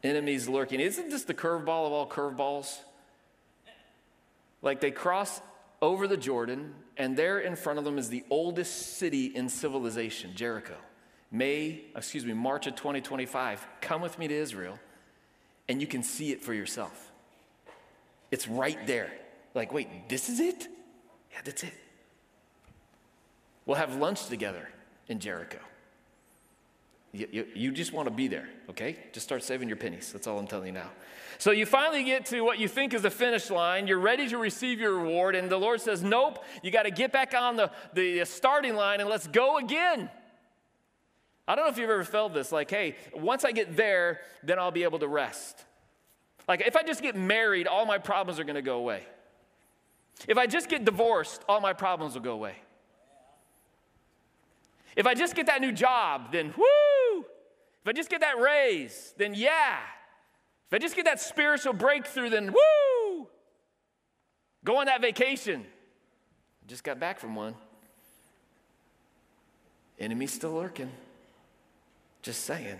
Enemies 0.02 0.48
lurking. 0.48 0.80
Isn't 0.80 1.10
this 1.10 1.24
the 1.24 1.34
curveball 1.34 1.86
of 1.86 1.92
all 1.92 2.08
curveballs? 2.08 2.78
Like 4.62 4.80
they 4.80 4.90
cross 4.90 5.42
over 5.84 6.08
the 6.08 6.16
Jordan, 6.16 6.74
and 6.96 7.14
there 7.14 7.38
in 7.38 7.56
front 7.56 7.78
of 7.78 7.84
them 7.84 7.98
is 7.98 8.08
the 8.08 8.24
oldest 8.30 8.96
city 8.96 9.26
in 9.26 9.50
civilization, 9.50 10.32
Jericho. 10.34 10.76
May, 11.30 11.82
excuse 11.94 12.24
me, 12.24 12.32
March 12.32 12.66
of 12.66 12.74
2025. 12.74 13.66
Come 13.82 14.00
with 14.00 14.18
me 14.18 14.26
to 14.26 14.34
Israel, 14.34 14.78
and 15.68 15.82
you 15.82 15.86
can 15.86 16.02
see 16.02 16.32
it 16.32 16.42
for 16.42 16.54
yourself. 16.54 17.12
It's 18.30 18.48
right 18.48 18.86
there. 18.86 19.12
Like, 19.52 19.74
wait, 19.74 20.08
this 20.08 20.30
is 20.30 20.40
it? 20.40 20.68
Yeah, 21.30 21.40
that's 21.44 21.62
it. 21.62 21.74
We'll 23.66 23.76
have 23.76 23.96
lunch 23.96 24.26
together 24.28 24.70
in 25.08 25.20
Jericho. 25.20 25.58
You, 27.14 27.28
you, 27.30 27.46
you 27.54 27.70
just 27.70 27.92
want 27.92 28.08
to 28.08 28.14
be 28.14 28.26
there, 28.26 28.48
okay? 28.68 28.96
Just 29.12 29.24
start 29.24 29.44
saving 29.44 29.68
your 29.68 29.76
pennies. 29.76 30.10
That's 30.12 30.26
all 30.26 30.36
I'm 30.36 30.48
telling 30.48 30.66
you 30.66 30.72
now. 30.72 30.90
So 31.38 31.52
you 31.52 31.64
finally 31.64 32.02
get 32.02 32.26
to 32.26 32.40
what 32.40 32.58
you 32.58 32.66
think 32.66 32.92
is 32.92 33.02
the 33.02 33.10
finish 33.10 33.50
line. 33.50 33.86
You're 33.86 34.00
ready 34.00 34.28
to 34.28 34.36
receive 34.36 34.80
your 34.80 34.96
reward, 34.96 35.36
and 35.36 35.48
the 35.48 35.56
Lord 35.56 35.80
says, 35.80 36.02
Nope, 36.02 36.44
you 36.64 36.72
got 36.72 36.82
to 36.82 36.90
get 36.90 37.12
back 37.12 37.32
on 37.32 37.54
the, 37.54 37.70
the 37.92 38.24
starting 38.24 38.74
line 38.74 39.00
and 39.00 39.08
let's 39.08 39.28
go 39.28 39.58
again. 39.58 40.10
I 41.46 41.54
don't 41.54 41.66
know 41.66 41.70
if 41.70 41.78
you've 41.78 41.90
ever 41.90 42.04
felt 42.04 42.34
this 42.34 42.50
like, 42.50 42.68
hey, 42.70 42.96
once 43.14 43.44
I 43.44 43.52
get 43.52 43.76
there, 43.76 44.20
then 44.42 44.58
I'll 44.58 44.72
be 44.72 44.82
able 44.82 44.98
to 44.98 45.08
rest. 45.08 45.64
Like, 46.48 46.66
if 46.66 46.74
I 46.74 46.82
just 46.82 47.00
get 47.00 47.14
married, 47.14 47.68
all 47.68 47.86
my 47.86 47.98
problems 47.98 48.40
are 48.40 48.44
going 48.44 48.56
to 48.56 48.62
go 48.62 48.78
away. 48.78 49.04
If 50.26 50.36
I 50.36 50.46
just 50.46 50.68
get 50.68 50.84
divorced, 50.84 51.42
all 51.48 51.60
my 51.60 51.74
problems 51.74 52.14
will 52.14 52.22
go 52.22 52.32
away. 52.32 52.56
If 54.96 55.06
I 55.06 55.14
just 55.14 55.34
get 55.34 55.46
that 55.46 55.60
new 55.60 55.72
job, 55.72 56.32
then 56.32 56.54
whoo! 56.56 56.64
If 57.84 57.88
I 57.88 57.92
just 57.92 58.08
get 58.08 58.22
that 58.22 58.38
raise, 58.38 59.12
then 59.18 59.34
yeah. 59.34 59.76
If 60.68 60.74
I 60.74 60.78
just 60.78 60.96
get 60.96 61.04
that 61.04 61.20
spiritual 61.20 61.74
breakthrough, 61.74 62.30
then 62.30 62.46
woo! 62.46 63.28
Go 64.64 64.78
on 64.78 64.86
that 64.86 65.02
vacation. 65.02 65.66
Just 66.66 66.82
got 66.82 66.98
back 66.98 67.20
from 67.20 67.34
one. 67.34 67.54
Enemy 70.00 70.26
still 70.28 70.52
lurking. 70.52 70.90
Just 72.22 72.44
saying. 72.46 72.78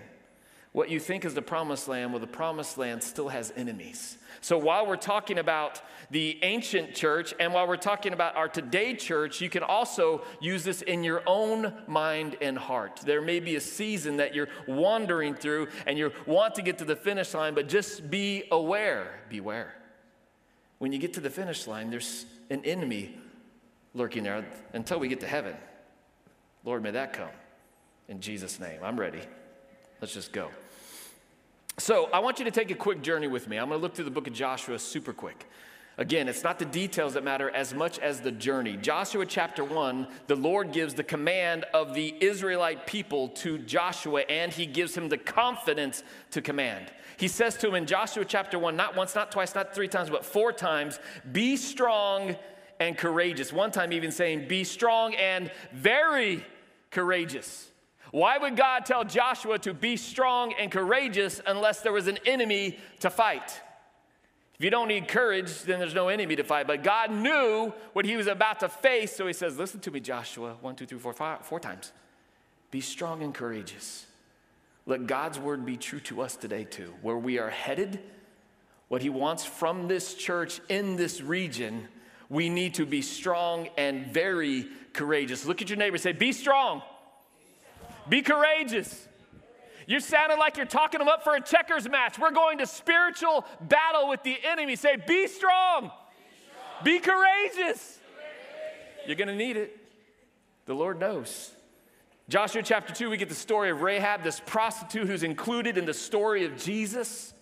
What 0.75 0.89
you 0.89 0.99
think 0.99 1.23
is 1.23 1.33
the 1.33 1.41
promised 1.41 1.87
land, 1.87 2.11
well, 2.11 2.19
the 2.19 2.27
promised 2.27 2.77
land 2.77 3.01
still 3.01 3.29
has 3.29 3.53
enemies. 3.55 4.17
So 4.41 4.57
while 4.57 4.85
we're 4.85 4.97
talking 4.97 5.37
about 5.37 5.81
the 6.11 6.37
ancient 6.43 6.93
church 6.93 7.33
and 7.39 7.53
while 7.53 7.65
we're 7.65 7.77
talking 7.77 8.11
about 8.11 8.35
our 8.35 8.49
today 8.49 8.93
church, 8.93 9.39
you 9.39 9.49
can 9.49 9.63
also 9.63 10.25
use 10.41 10.65
this 10.65 10.81
in 10.81 11.01
your 11.01 11.23
own 11.27 11.73
mind 11.87 12.35
and 12.41 12.57
heart. 12.57 12.99
There 13.05 13.21
may 13.21 13.39
be 13.39 13.55
a 13.55 13.61
season 13.61 14.17
that 14.17 14.35
you're 14.35 14.49
wandering 14.67 15.33
through 15.33 15.69
and 15.87 15.97
you 15.97 16.11
want 16.25 16.55
to 16.55 16.61
get 16.61 16.77
to 16.79 16.85
the 16.85 16.97
finish 16.97 17.33
line, 17.33 17.53
but 17.53 17.69
just 17.69 18.11
be 18.11 18.43
aware, 18.51 19.21
beware. 19.29 19.75
When 20.79 20.91
you 20.91 20.99
get 20.99 21.13
to 21.13 21.21
the 21.21 21.29
finish 21.29 21.67
line, 21.67 21.89
there's 21.89 22.25
an 22.49 22.65
enemy 22.65 23.17
lurking 23.93 24.23
there 24.23 24.45
until 24.73 24.99
we 24.99 25.07
get 25.07 25.21
to 25.21 25.27
heaven. 25.27 25.55
Lord, 26.65 26.83
may 26.83 26.91
that 26.91 27.13
come. 27.13 27.31
In 28.09 28.19
Jesus' 28.19 28.59
name. 28.59 28.79
I'm 28.83 28.99
ready. 28.99 29.21
Let's 30.01 30.13
just 30.13 30.33
go. 30.33 30.49
So, 31.77 32.09
I 32.13 32.19
want 32.19 32.39
you 32.39 32.45
to 32.45 32.51
take 32.51 32.71
a 32.71 32.75
quick 32.75 33.01
journey 33.01 33.27
with 33.27 33.49
me. 33.49 33.57
I'm 33.57 33.67
going 33.67 33.79
to 33.79 33.83
look 33.83 33.95
through 33.95 34.05
the 34.05 34.11
book 34.11 34.27
of 34.27 34.33
Joshua 34.33 34.79
super 34.79 35.11
quick. 35.11 35.45
Again, 35.97 36.29
it's 36.29 36.43
not 36.43 36.57
the 36.57 36.65
details 36.65 37.15
that 37.15 37.23
matter 37.23 37.49
as 37.49 37.73
much 37.73 37.99
as 37.99 38.21
the 38.21 38.31
journey. 38.31 38.77
Joshua 38.77 39.25
chapter 39.25 39.63
1, 39.63 40.07
the 40.27 40.35
Lord 40.37 40.71
gives 40.71 40.93
the 40.93 41.03
command 41.03 41.65
of 41.73 41.93
the 41.93 42.15
Israelite 42.21 42.87
people 42.87 43.27
to 43.29 43.57
Joshua, 43.57 44.21
and 44.29 44.53
he 44.53 44.65
gives 44.65 44.95
him 44.95 45.09
the 45.09 45.17
confidence 45.17 46.03
to 46.31 46.41
command. 46.41 46.91
He 47.17 47.27
says 47.27 47.57
to 47.57 47.67
him 47.67 47.75
in 47.75 47.85
Joshua 47.85 48.23
chapter 48.23 48.57
1, 48.57 48.75
not 48.75 48.95
once, 48.95 49.13
not 49.13 49.31
twice, 49.31 49.53
not 49.53 49.75
three 49.75 49.89
times, 49.89 50.09
but 50.09 50.23
four 50.23 50.53
times, 50.53 50.99
be 51.31 51.57
strong 51.57 52.37
and 52.79 52.97
courageous. 52.97 53.51
One 53.51 53.71
time, 53.71 53.91
even 53.91 54.11
saying, 54.11 54.47
be 54.47 54.63
strong 54.63 55.13
and 55.15 55.51
very 55.73 56.45
courageous. 56.89 57.69
Why 58.15 58.37
would 58.37 58.55
God 58.55 58.85
tell 58.85 59.03
Joshua 59.03 59.59
to 59.59 59.73
be 59.73 59.97
strong 59.97 60.53
and 60.53 60.71
courageous 60.71 61.41
unless 61.45 61.81
there 61.81 61.91
was 61.91 62.07
an 62.07 62.17
enemy 62.25 62.79
to 63.01 63.09
fight? 63.09 63.59
If 64.57 64.63
you 64.63 64.69
don't 64.69 64.87
need 64.87 65.09
courage, 65.09 65.63
then 65.63 65.79
there's 65.79 65.93
no 65.93 66.07
enemy 66.07 66.37
to 66.37 66.45
fight. 66.45 66.65
But 66.65 66.81
God 66.81 67.11
knew 67.11 67.73
what 67.91 68.05
he 68.05 68.15
was 68.15 68.27
about 68.27 68.61
to 68.61 68.69
face, 68.69 69.13
so 69.13 69.27
he 69.27 69.33
says, 69.33 69.59
Listen 69.59 69.81
to 69.81 69.91
me, 69.91 69.99
Joshua, 69.99 70.55
one, 70.61 70.77
two, 70.77 70.85
three, 70.85 70.97
four, 70.97 71.11
five, 71.11 71.45
four 71.45 71.59
times. 71.59 71.91
Be 72.71 72.79
strong 72.79 73.21
and 73.21 73.33
courageous. 73.33 74.05
Let 74.85 75.07
God's 75.07 75.37
word 75.37 75.65
be 75.65 75.75
true 75.75 75.99
to 75.99 76.21
us 76.21 76.37
today, 76.37 76.63
too. 76.63 76.93
Where 77.01 77.17
we 77.17 77.37
are 77.37 77.49
headed, 77.49 77.99
what 78.87 79.01
he 79.01 79.09
wants 79.09 79.43
from 79.43 79.89
this 79.89 80.13
church 80.13 80.61
in 80.69 80.95
this 80.95 81.19
region, 81.19 81.89
we 82.29 82.47
need 82.47 82.75
to 82.75 82.85
be 82.85 83.01
strong 83.01 83.67
and 83.77 84.07
very 84.07 84.67
courageous. 84.93 85.45
Look 85.45 85.61
at 85.61 85.69
your 85.69 85.77
neighbor 85.77 85.97
say, 85.97 86.13
Be 86.13 86.31
strong. 86.31 86.81
Be 88.09 88.21
courageous. 88.21 89.07
You 89.87 89.99
sounded 89.99 90.37
like 90.37 90.57
you're 90.57 90.65
talking 90.65 90.99
them 90.99 91.07
up 91.07 91.23
for 91.23 91.35
a 91.35 91.41
checkers 91.41 91.87
match. 91.87 92.17
We're 92.17 92.31
going 92.31 92.57
to 92.57 92.65
spiritual 92.65 93.45
battle 93.61 94.09
with 94.09 94.23
the 94.23 94.35
enemy. 94.43 94.75
Say, 94.75 94.95
be 94.95 95.27
strong. 95.27 95.83
Be, 95.83 95.89
strong. 96.49 96.83
be 96.83 96.99
courageous. 96.99 97.99
You're 99.05 99.15
going 99.15 99.27
to 99.27 99.35
need 99.35 99.57
it. 99.57 99.77
The 100.65 100.73
Lord 100.73 100.99
knows. 100.99 101.51
Joshua 102.27 102.63
chapter 102.63 102.91
2, 102.91 103.11
we 103.11 103.17
get 103.17 103.29
the 103.29 103.35
story 103.35 103.69
of 103.69 103.81
Rahab, 103.81 104.23
this 104.23 104.41
prostitute 104.43 105.07
who's 105.07 105.21
included 105.21 105.77
in 105.77 105.85
the 105.85 105.93
story 105.93 106.43
of 106.45 106.57
Jesus. 106.57 107.35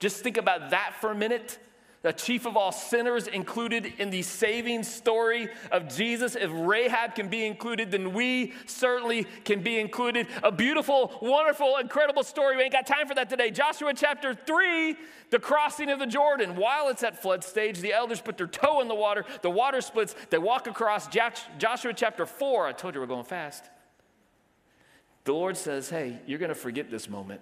Just 0.00 0.22
think 0.24 0.36
about 0.36 0.70
that 0.70 0.94
for 1.00 1.12
a 1.12 1.14
minute 1.14 1.58
the 2.04 2.12
chief 2.12 2.44
of 2.44 2.54
all 2.54 2.70
sinners 2.70 3.26
included 3.28 3.94
in 3.96 4.10
the 4.10 4.20
saving 4.20 4.82
story 4.82 5.48
of 5.72 5.88
Jesus. 5.88 6.36
If 6.36 6.50
Rahab 6.52 7.14
can 7.14 7.28
be 7.28 7.46
included, 7.46 7.90
then 7.90 8.12
we 8.12 8.52
certainly 8.66 9.24
can 9.44 9.62
be 9.62 9.78
included. 9.78 10.26
A 10.42 10.52
beautiful, 10.52 11.16
wonderful, 11.22 11.78
incredible 11.78 12.22
story. 12.22 12.58
We 12.58 12.64
ain't 12.64 12.72
got 12.72 12.86
time 12.86 13.08
for 13.08 13.14
that 13.14 13.30
today. 13.30 13.50
Joshua 13.50 13.94
chapter 13.94 14.34
3, 14.34 14.96
the 15.30 15.38
crossing 15.38 15.88
of 15.88 15.98
the 15.98 16.06
Jordan. 16.06 16.56
While 16.56 16.90
it's 16.90 17.02
at 17.02 17.22
flood 17.22 17.42
stage, 17.42 17.80
the 17.80 17.94
elders 17.94 18.20
put 18.20 18.36
their 18.36 18.48
toe 18.48 18.82
in 18.82 18.88
the 18.88 18.94
water, 18.94 19.24
the 19.40 19.48
water 19.48 19.80
splits, 19.80 20.14
they 20.28 20.36
walk 20.36 20.66
across. 20.66 21.08
Joshua 21.08 21.94
chapter 21.94 22.26
4, 22.26 22.66
I 22.66 22.72
told 22.72 22.94
you 22.94 23.00
we're 23.00 23.06
going 23.06 23.24
fast. 23.24 23.64
The 25.24 25.32
Lord 25.32 25.56
says, 25.56 25.88
Hey, 25.88 26.18
you're 26.26 26.38
going 26.38 26.50
to 26.50 26.54
forget 26.54 26.90
this 26.90 27.08
moment. 27.08 27.40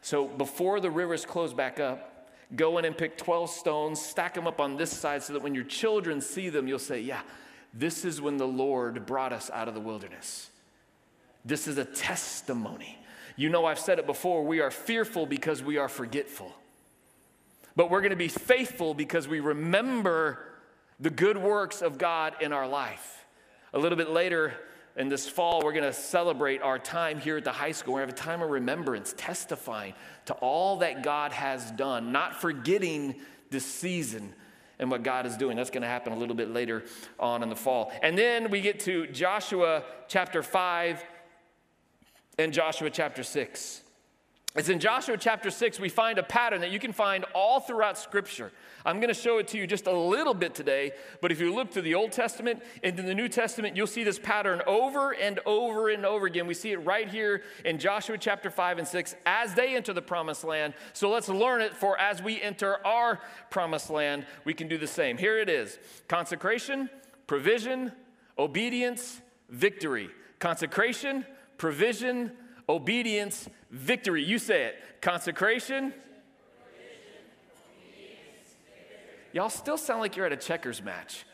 So 0.00 0.26
before 0.26 0.80
the 0.80 0.90
rivers 0.90 1.26
close 1.26 1.52
back 1.52 1.78
up, 1.78 2.11
go 2.56 2.78
in 2.78 2.84
and 2.84 2.96
pick 2.96 3.16
12 3.16 3.50
stones, 3.50 4.00
stack 4.00 4.34
them 4.34 4.46
up 4.46 4.60
on 4.60 4.76
this 4.76 4.90
side 4.90 5.22
so 5.22 5.32
that 5.32 5.42
when 5.42 5.54
your 5.54 5.64
children 5.64 6.20
see 6.20 6.48
them, 6.48 6.68
you'll 6.68 6.78
say, 6.78 7.00
Yeah, 7.00 7.22
this 7.74 8.04
is 8.04 8.20
when 8.20 8.36
the 8.36 8.46
Lord 8.46 9.06
brought 9.06 9.32
us 9.32 9.50
out 9.52 9.68
of 9.68 9.74
the 9.74 9.80
wilderness. 9.80 10.50
This 11.44 11.66
is 11.66 11.78
a 11.78 11.84
testimony. 11.84 12.98
You 13.36 13.48
know, 13.48 13.64
I've 13.64 13.78
said 13.78 13.98
it 13.98 14.06
before 14.06 14.44
we 14.44 14.60
are 14.60 14.70
fearful 14.70 15.26
because 15.26 15.62
we 15.62 15.78
are 15.78 15.88
forgetful. 15.88 16.52
But 17.74 17.90
we're 17.90 18.00
going 18.00 18.10
to 18.10 18.16
be 18.16 18.28
faithful 18.28 18.92
because 18.92 19.26
we 19.26 19.40
remember 19.40 20.44
the 21.00 21.10
good 21.10 21.38
works 21.38 21.80
of 21.80 21.98
God 21.98 22.34
in 22.40 22.52
our 22.52 22.68
life. 22.68 23.24
A 23.72 23.78
little 23.78 23.96
bit 23.96 24.10
later, 24.10 24.54
and 24.96 25.10
this 25.10 25.28
fall, 25.28 25.62
we're 25.64 25.72
going 25.72 25.84
to 25.84 25.92
celebrate 25.92 26.60
our 26.60 26.78
time 26.78 27.18
here 27.18 27.38
at 27.38 27.44
the 27.44 27.52
high 27.52 27.72
school. 27.72 27.94
We're 27.94 28.00
going 28.00 28.14
to 28.14 28.20
have 28.20 28.26
a 28.26 28.30
time 28.30 28.42
of 28.42 28.50
remembrance, 28.50 29.14
testifying 29.16 29.94
to 30.26 30.34
all 30.34 30.78
that 30.78 31.02
God 31.02 31.32
has 31.32 31.70
done, 31.72 32.12
not 32.12 32.40
forgetting 32.40 33.16
this 33.50 33.64
season 33.64 34.34
and 34.78 34.90
what 34.90 35.02
God 35.02 35.24
is 35.26 35.36
doing. 35.36 35.56
That's 35.56 35.70
going 35.70 35.82
to 35.82 35.88
happen 35.88 36.12
a 36.12 36.16
little 36.16 36.34
bit 36.34 36.50
later 36.50 36.84
on 37.18 37.42
in 37.42 37.48
the 37.48 37.56
fall. 37.56 37.92
And 38.02 38.18
then 38.18 38.50
we 38.50 38.60
get 38.60 38.80
to 38.80 39.06
Joshua 39.06 39.82
chapter 40.08 40.42
5 40.42 41.02
and 42.38 42.52
Joshua 42.52 42.90
chapter 42.90 43.22
6. 43.22 43.82
It's 44.54 44.68
in 44.68 44.80
Joshua 44.80 45.16
chapter 45.16 45.50
6, 45.50 45.80
we 45.80 45.88
find 45.88 46.18
a 46.18 46.22
pattern 46.22 46.60
that 46.60 46.70
you 46.70 46.78
can 46.78 46.92
find 46.92 47.24
all 47.34 47.58
throughout 47.58 47.96
Scripture. 47.96 48.52
I'm 48.84 48.96
going 48.96 49.08
to 49.08 49.14
show 49.14 49.38
it 49.38 49.48
to 49.48 49.58
you 49.58 49.66
just 49.66 49.86
a 49.86 49.92
little 49.96 50.34
bit 50.34 50.54
today, 50.54 50.92
but 51.22 51.32
if 51.32 51.40
you 51.40 51.54
look 51.54 51.72
through 51.72 51.82
the 51.82 51.94
Old 51.94 52.12
Testament 52.12 52.62
and 52.82 52.98
in 52.98 53.06
the 53.06 53.14
New 53.14 53.30
Testament, 53.30 53.76
you'll 53.76 53.86
see 53.86 54.04
this 54.04 54.18
pattern 54.18 54.60
over 54.66 55.12
and 55.12 55.40
over 55.46 55.88
and 55.88 56.04
over 56.04 56.26
again. 56.26 56.46
We 56.46 56.52
see 56.52 56.72
it 56.72 56.84
right 56.84 57.08
here 57.08 57.44
in 57.64 57.78
Joshua 57.78 58.18
chapter 58.18 58.50
5 58.50 58.76
and 58.76 58.86
6 58.86 59.14
as 59.24 59.54
they 59.54 59.74
enter 59.74 59.94
the 59.94 60.02
promised 60.02 60.44
land. 60.44 60.74
So 60.92 61.08
let's 61.08 61.30
learn 61.30 61.62
it 61.62 61.74
for 61.74 61.98
as 61.98 62.22
we 62.22 62.42
enter 62.42 62.86
our 62.86 63.20
promised 63.48 63.88
land, 63.88 64.26
we 64.44 64.52
can 64.52 64.68
do 64.68 64.76
the 64.76 64.86
same. 64.86 65.16
Here 65.16 65.38
it 65.38 65.48
is 65.48 65.78
consecration, 66.08 66.90
provision, 67.26 67.90
obedience, 68.38 69.22
victory. 69.48 70.10
Consecration, 70.40 71.24
provision, 71.56 72.32
obedience, 72.68 73.48
victory. 73.72 74.22
You 74.22 74.38
say 74.38 74.66
it. 74.66 74.76
Consecration. 75.00 75.92
Y'all 79.32 79.48
still 79.48 79.78
sound 79.78 80.00
like 80.00 80.14
you're 80.14 80.26
at 80.26 80.32
a 80.32 80.36
checkers 80.36 80.82
match. 80.82 81.24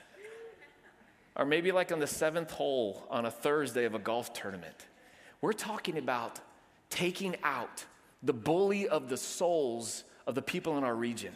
Or 1.37 1.45
maybe 1.45 1.73
like 1.73 1.92
on 1.92 1.99
the 1.99 2.07
seventh 2.07 2.52
hole 2.52 3.07
on 3.11 3.26
a 3.26 3.30
Thursday 3.30 3.85
of 3.85 3.95
a 3.95 3.99
golf 3.99 4.33
tournament. 4.33 4.87
We're 5.40 5.52
talking 5.52 5.99
about 5.99 6.40
taking 6.90 7.37
out 7.42 7.85
the 8.23 8.33
bully 8.33 8.88
of 8.88 9.09
the 9.09 9.16
souls 9.16 10.04
of 10.26 10.35
the 10.35 10.42
people 10.42 10.78
in 10.78 10.85
our 10.85 10.95
region, 10.95 11.33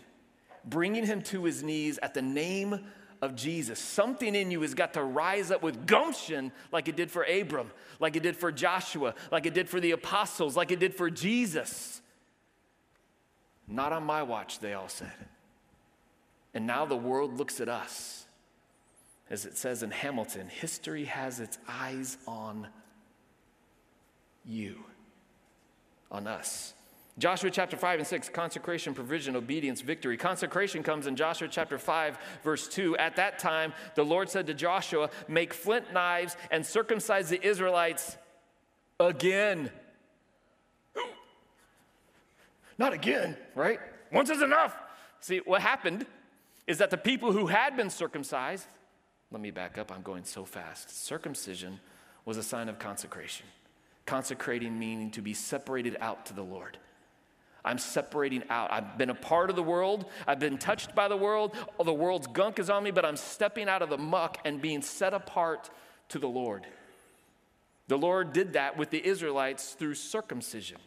bringing 0.64 1.06
him 1.06 1.22
to 1.22 1.44
his 1.44 1.62
knees 1.62 1.98
at 2.02 2.14
the 2.14 2.22
name 2.22 2.80
of 3.22 3.36
Jesus. 3.36 3.78
Something 3.78 4.34
in 4.34 4.50
you 4.50 4.60
has 4.62 4.74
got 4.74 4.94
to 4.94 5.02
rise 5.02 5.50
up 5.52 5.62
with 5.62 5.86
gumption, 5.86 6.52
like 6.72 6.88
it 6.88 6.96
did 6.96 7.10
for 7.10 7.22
Abram, 7.22 7.70
like 8.00 8.16
it 8.16 8.22
did 8.24 8.36
for 8.36 8.50
Joshua, 8.50 9.14
like 9.30 9.46
it 9.46 9.54
did 9.54 9.70
for 9.70 9.80
the 9.80 9.92
apostles, 9.92 10.56
like 10.56 10.72
it 10.72 10.80
did 10.80 10.94
for 10.94 11.08
Jesus. 11.08 12.02
Not 13.68 13.92
on 13.92 14.04
my 14.04 14.24
watch, 14.24 14.58
they 14.58 14.74
all 14.74 14.88
said. 14.88 15.12
And 16.52 16.66
now 16.66 16.84
the 16.84 16.96
world 16.96 17.38
looks 17.38 17.60
at 17.60 17.68
us. 17.68 18.26
As 19.30 19.46
it 19.46 19.56
says 19.56 19.82
in 19.82 19.92
Hamilton, 19.92 20.48
history 20.48 21.04
has 21.06 21.40
its 21.40 21.58
eyes 21.66 22.18
on 22.26 22.66
you, 24.44 24.76
on 26.10 26.26
us. 26.26 26.74
Joshua 27.18 27.50
chapter 27.50 27.76
5 27.76 27.98
and 28.00 28.08
6, 28.08 28.28
consecration, 28.30 28.94
provision, 28.94 29.36
obedience, 29.36 29.82
victory. 29.82 30.16
Consecration 30.16 30.82
comes 30.82 31.06
in 31.06 31.14
Joshua 31.14 31.46
chapter 31.46 31.78
5, 31.78 32.18
verse 32.42 32.66
2. 32.68 32.96
At 32.96 33.16
that 33.16 33.38
time, 33.38 33.74
the 33.94 34.02
Lord 34.02 34.30
said 34.30 34.46
to 34.46 34.54
Joshua, 34.54 35.10
Make 35.28 35.52
flint 35.52 35.92
knives 35.92 36.36
and 36.50 36.64
circumcise 36.64 37.28
the 37.28 37.46
Israelites 37.46 38.16
again. 38.98 39.70
Not 42.78 42.94
again, 42.94 43.36
right? 43.54 43.78
Once 44.10 44.30
is 44.30 44.40
enough. 44.40 44.74
See, 45.20 45.40
what 45.44 45.60
happened 45.60 46.06
is 46.66 46.78
that 46.78 46.90
the 46.90 46.96
people 46.96 47.32
who 47.32 47.46
had 47.46 47.76
been 47.76 47.90
circumcised, 47.90 48.66
let 49.30 49.42
me 49.42 49.50
back 49.50 49.76
up, 49.76 49.92
I'm 49.92 50.02
going 50.02 50.24
so 50.24 50.46
fast. 50.46 51.04
Circumcision 51.04 51.78
was 52.24 52.38
a 52.38 52.42
sign 52.42 52.70
of 52.70 52.78
consecration. 52.78 53.46
Consecrating 54.06 54.78
meaning 54.78 55.10
to 55.10 55.20
be 55.20 55.34
separated 55.34 55.96
out 56.00 56.24
to 56.26 56.34
the 56.34 56.42
Lord. 56.42 56.78
I'm 57.64 57.78
separating 57.78 58.42
out. 58.50 58.72
I've 58.72 58.98
been 58.98 59.10
a 59.10 59.14
part 59.14 59.50
of 59.50 59.56
the 59.56 59.62
world. 59.62 60.06
I've 60.26 60.40
been 60.40 60.58
touched 60.58 60.94
by 60.94 61.08
the 61.08 61.16
world. 61.16 61.54
All 61.78 61.84
the 61.84 61.92
world's 61.92 62.26
gunk 62.26 62.58
is 62.58 62.68
on 62.68 62.82
me, 62.82 62.90
but 62.90 63.04
I'm 63.04 63.16
stepping 63.16 63.68
out 63.68 63.82
of 63.82 63.88
the 63.88 63.98
muck 63.98 64.38
and 64.44 64.60
being 64.60 64.82
set 64.82 65.14
apart 65.14 65.70
to 66.08 66.18
the 66.18 66.28
Lord. 66.28 66.66
The 67.88 67.98
Lord 67.98 68.32
did 68.32 68.54
that 68.54 68.76
with 68.76 68.90
the 68.90 69.04
Israelites 69.06 69.74
through 69.74 69.94
circumcision. 69.94 70.78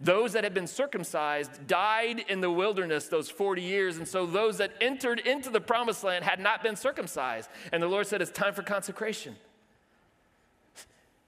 Those 0.00 0.32
that 0.32 0.44
had 0.44 0.54
been 0.54 0.66
circumcised 0.66 1.66
died 1.66 2.24
in 2.28 2.40
the 2.40 2.50
wilderness 2.50 3.08
those 3.08 3.28
40 3.28 3.60
years, 3.60 3.98
and 3.98 4.08
so 4.08 4.24
those 4.24 4.58
that 4.58 4.72
entered 4.80 5.20
into 5.20 5.50
the 5.50 5.60
promised 5.60 6.02
land 6.04 6.24
had 6.24 6.40
not 6.40 6.62
been 6.62 6.76
circumcised. 6.76 7.50
And 7.72 7.82
the 7.82 7.86
Lord 7.86 8.06
said, 8.06 8.22
It's 8.22 8.30
time 8.30 8.54
for 8.54 8.62
consecration. 8.62 9.36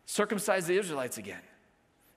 Circumcise 0.06 0.66
the 0.66 0.78
Israelites 0.78 1.18
again. 1.18 1.40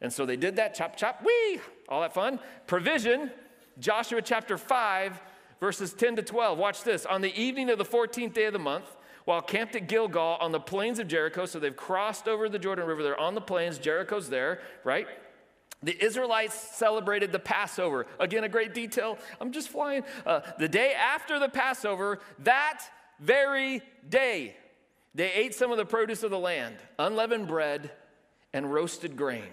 And 0.05 0.13
so 0.13 0.23
they 0.23 0.37
did 0.37 0.57
that, 0.57 0.75
chop, 0.75 0.95
chop, 0.95 1.25
wee, 1.25 1.59
all 1.89 2.01
that 2.01 2.13
fun. 2.13 2.39
Provision, 2.67 3.31
Joshua 3.79 4.21
chapter 4.21 4.55
5, 4.55 5.19
verses 5.59 5.93
10 5.93 6.17
to 6.17 6.21
12. 6.21 6.59
Watch 6.59 6.83
this. 6.83 7.07
On 7.07 7.21
the 7.21 7.35
evening 7.35 7.71
of 7.71 7.79
the 7.79 7.85
14th 7.85 8.35
day 8.35 8.45
of 8.45 8.53
the 8.53 8.59
month, 8.59 8.85
while 9.23 9.41
camped 9.41 9.75
at 9.75 9.87
Gilgal 9.87 10.37
on 10.39 10.51
the 10.51 10.59
plains 10.59 10.99
of 10.99 11.07
Jericho, 11.07 11.47
so 11.47 11.57
they've 11.57 11.75
crossed 11.75 12.27
over 12.27 12.47
the 12.47 12.59
Jordan 12.59 12.85
River, 12.85 13.01
they're 13.01 13.19
on 13.19 13.33
the 13.33 13.41
plains, 13.41 13.79
Jericho's 13.79 14.29
there, 14.29 14.59
right? 14.83 15.07
The 15.81 15.99
Israelites 16.05 16.53
celebrated 16.53 17.31
the 17.31 17.39
Passover. 17.39 18.05
Again, 18.19 18.43
a 18.43 18.49
great 18.49 18.75
detail. 18.75 19.17
I'm 19.41 19.51
just 19.51 19.69
flying. 19.69 20.03
Uh, 20.23 20.41
the 20.59 20.69
day 20.69 20.93
after 20.93 21.39
the 21.39 21.49
Passover, 21.49 22.19
that 22.43 22.83
very 23.19 23.81
day, 24.07 24.55
they 25.15 25.31
ate 25.31 25.55
some 25.55 25.71
of 25.71 25.77
the 25.77 25.85
produce 25.85 26.21
of 26.21 26.29
the 26.29 26.37
land 26.37 26.75
unleavened 26.99 27.47
bread 27.47 27.89
and 28.53 28.71
roasted 28.71 29.17
grain. 29.17 29.49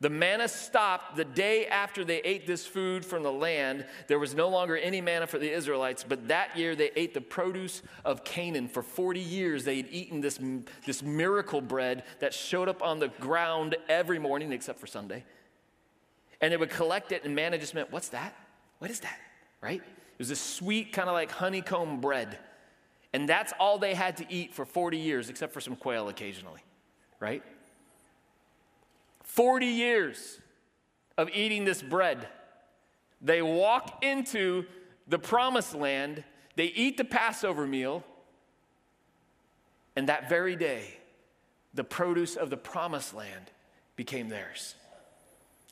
The 0.00 0.10
manna 0.10 0.48
stopped 0.48 1.16
the 1.16 1.24
day 1.24 1.66
after 1.66 2.04
they 2.04 2.18
ate 2.18 2.46
this 2.46 2.66
food 2.66 3.04
from 3.04 3.22
the 3.22 3.32
land. 3.32 3.86
There 4.08 4.18
was 4.18 4.34
no 4.34 4.48
longer 4.48 4.76
any 4.76 5.00
manna 5.00 5.26
for 5.26 5.38
the 5.38 5.50
Israelites, 5.50 6.04
but 6.06 6.28
that 6.28 6.56
year 6.58 6.74
they 6.74 6.90
ate 6.96 7.14
the 7.14 7.20
produce 7.20 7.80
of 8.04 8.24
Canaan. 8.24 8.68
For 8.68 8.82
40 8.82 9.20
years, 9.20 9.64
they 9.64 9.76
had 9.76 9.86
eaten 9.90 10.20
this, 10.20 10.38
this 10.84 11.02
miracle 11.02 11.60
bread 11.60 12.02
that 12.18 12.34
showed 12.34 12.68
up 12.68 12.82
on 12.82 12.98
the 12.98 13.08
ground 13.08 13.76
every 13.88 14.18
morning 14.18 14.52
except 14.52 14.80
for 14.80 14.86
Sunday. 14.86 15.24
And 16.40 16.52
they 16.52 16.56
would 16.56 16.70
collect 16.70 17.12
it, 17.12 17.24
and 17.24 17.34
manna 17.34 17.56
just 17.56 17.74
meant, 17.74 17.92
What's 17.92 18.08
that? 18.08 18.36
What 18.80 18.90
is 18.90 19.00
that? 19.00 19.18
Right? 19.62 19.80
It 19.80 20.18
was 20.18 20.30
a 20.30 20.36
sweet, 20.36 20.92
kind 20.92 21.08
of 21.08 21.14
like 21.14 21.30
honeycomb 21.30 22.00
bread. 22.00 22.38
And 23.14 23.28
that's 23.28 23.52
all 23.60 23.78
they 23.78 23.94
had 23.94 24.16
to 24.18 24.26
eat 24.28 24.52
for 24.54 24.64
40 24.64 24.98
years, 24.98 25.30
except 25.30 25.52
for 25.52 25.60
some 25.60 25.76
quail 25.76 26.08
occasionally, 26.08 26.60
right? 27.20 27.42
40 29.34 29.66
years 29.66 30.38
of 31.18 31.28
eating 31.34 31.64
this 31.64 31.82
bread. 31.82 32.28
They 33.20 33.42
walk 33.42 34.04
into 34.04 34.64
the 35.08 35.18
promised 35.18 35.74
land, 35.74 36.22
they 36.54 36.66
eat 36.66 36.96
the 36.96 37.04
Passover 37.04 37.66
meal, 37.66 38.04
and 39.96 40.08
that 40.08 40.28
very 40.28 40.54
day, 40.54 40.98
the 41.74 41.82
produce 41.82 42.36
of 42.36 42.48
the 42.48 42.56
promised 42.56 43.12
land 43.12 43.50
became 43.96 44.28
theirs. 44.28 44.76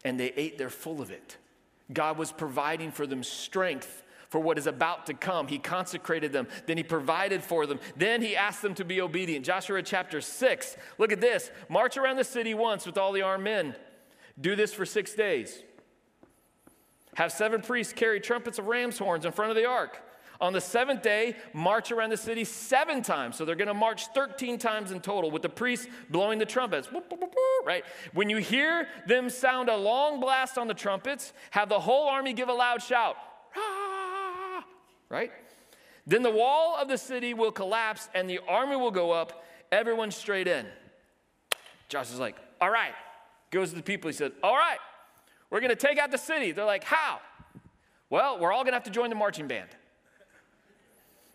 And 0.04 0.18
they 0.18 0.32
ate 0.36 0.58
there 0.58 0.68
full 0.68 1.00
of 1.00 1.12
it. 1.12 1.36
God 1.92 2.18
was 2.18 2.32
providing 2.32 2.90
for 2.90 3.06
them 3.06 3.22
strength 3.22 4.02
for 4.32 4.40
what 4.40 4.56
is 4.56 4.66
about 4.66 5.04
to 5.04 5.12
come. 5.12 5.46
He 5.46 5.58
consecrated 5.58 6.32
them, 6.32 6.48
then 6.66 6.78
He 6.78 6.82
provided 6.82 7.44
for 7.44 7.66
them, 7.66 7.78
then 7.96 8.22
He 8.22 8.34
asked 8.34 8.62
them 8.62 8.74
to 8.76 8.84
be 8.84 8.98
obedient. 8.98 9.44
Joshua 9.44 9.82
chapter 9.82 10.22
6, 10.22 10.76
look 10.96 11.12
at 11.12 11.20
this 11.20 11.50
march 11.68 11.98
around 11.98 12.16
the 12.16 12.24
city 12.24 12.54
once 12.54 12.86
with 12.86 12.96
all 12.96 13.12
the 13.12 13.20
armed 13.20 13.44
men. 13.44 13.76
Do 14.40 14.56
this 14.56 14.72
for 14.72 14.86
six 14.86 15.12
days. 15.12 15.62
Have 17.16 17.30
seven 17.30 17.60
priests 17.60 17.92
carry 17.92 18.20
trumpets 18.20 18.58
of 18.58 18.68
ram's 18.68 18.96
horns 18.96 19.26
in 19.26 19.32
front 19.32 19.50
of 19.50 19.56
the 19.56 19.66
ark. 19.66 20.00
On 20.40 20.54
the 20.54 20.62
seventh 20.62 21.02
day, 21.02 21.36
march 21.52 21.92
around 21.92 22.08
the 22.08 22.16
city 22.16 22.44
seven 22.44 23.02
times. 23.02 23.36
So 23.36 23.44
they're 23.44 23.54
going 23.54 23.68
to 23.68 23.74
march 23.74 24.06
13 24.14 24.58
times 24.58 24.92
in 24.92 25.00
total 25.00 25.30
with 25.30 25.42
the 25.42 25.50
priests 25.50 25.86
blowing 26.08 26.38
the 26.38 26.46
trumpets. 26.46 26.88
Right? 27.66 27.84
When 28.14 28.30
you 28.30 28.38
hear 28.38 28.88
them 29.06 29.28
sound 29.28 29.68
a 29.68 29.76
long 29.76 30.20
blast 30.20 30.56
on 30.56 30.68
the 30.68 30.74
trumpets, 30.74 31.34
have 31.50 31.68
the 31.68 31.78
whole 31.78 32.08
army 32.08 32.32
give 32.32 32.48
a 32.48 32.54
loud 32.54 32.82
shout 32.82 33.16
right? 35.12 35.30
Then 36.06 36.22
the 36.22 36.30
wall 36.30 36.76
of 36.76 36.88
the 36.88 36.98
city 36.98 37.34
will 37.34 37.52
collapse 37.52 38.08
and 38.14 38.28
the 38.28 38.40
army 38.48 38.74
will 38.74 38.90
go 38.90 39.12
up, 39.12 39.44
everyone 39.70 40.10
straight 40.10 40.48
in. 40.48 40.66
Josh 41.88 42.10
is 42.10 42.18
like, 42.18 42.36
all 42.60 42.70
right. 42.70 42.94
Goes 43.50 43.70
to 43.70 43.76
the 43.76 43.82
people, 43.82 44.08
he 44.08 44.14
said, 44.14 44.32
all 44.42 44.56
right, 44.56 44.78
we're 45.50 45.60
gonna 45.60 45.76
take 45.76 45.98
out 45.98 46.10
the 46.10 46.18
city. 46.18 46.52
They're 46.52 46.64
like, 46.64 46.84
how? 46.84 47.20
Well, 48.08 48.40
we're 48.40 48.50
all 48.50 48.64
gonna 48.64 48.76
have 48.76 48.84
to 48.84 48.90
join 48.90 49.10
the 49.10 49.14
marching 49.14 49.46
band. 49.46 49.68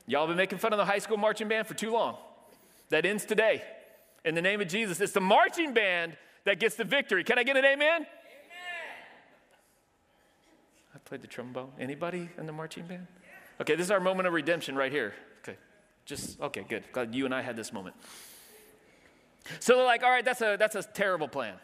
Y'all 0.07 0.25
been 0.25 0.37
making 0.37 0.57
fun 0.57 0.73
of 0.73 0.77
the 0.77 0.85
high 0.85 0.99
school 0.99 1.17
marching 1.17 1.47
band 1.47 1.67
for 1.67 1.75
too 1.75 1.91
long. 1.91 2.17
That 2.89 3.05
ends 3.05 3.25
today. 3.25 3.61
In 4.25 4.33
the 4.33 4.41
name 4.41 4.61
of 4.61 4.67
Jesus, 4.67 4.99
it's 4.99 5.11
the 5.11 5.21
marching 5.21 5.73
band 5.73 6.17
that 6.45 6.59
gets 6.59 6.75
the 6.75 6.83
victory. 6.83 7.23
Can 7.23 7.37
I 7.37 7.43
get 7.43 7.55
an 7.55 7.65
amen? 7.65 8.01
Amen. 8.01 8.07
I 10.95 10.97
played 11.05 11.21
the 11.21 11.27
trombone. 11.27 11.71
Anybody 11.79 12.29
in 12.37 12.45
the 12.47 12.53
marching 12.53 12.87
band? 12.87 13.05
Okay, 13.59 13.75
this 13.75 13.85
is 13.85 13.91
our 13.91 13.99
moment 13.99 14.27
of 14.27 14.33
redemption 14.33 14.75
right 14.75 14.91
here. 14.91 15.13
Okay, 15.39 15.57
just, 16.05 16.39
okay, 16.39 16.65
good. 16.67 16.83
Glad 16.91 17.15
you 17.15 17.25
and 17.25 17.33
I 17.33 17.41
had 17.41 17.55
this 17.55 17.73
moment. 17.73 17.95
So 19.59 19.75
they're 19.75 19.85
like, 19.85 20.03
all 20.03 20.09
right, 20.09 20.25
that's 20.25 20.41
a, 20.41 20.57
that's 20.59 20.75
a 20.75 20.83
terrible 20.83 21.27
plan. 21.27 21.55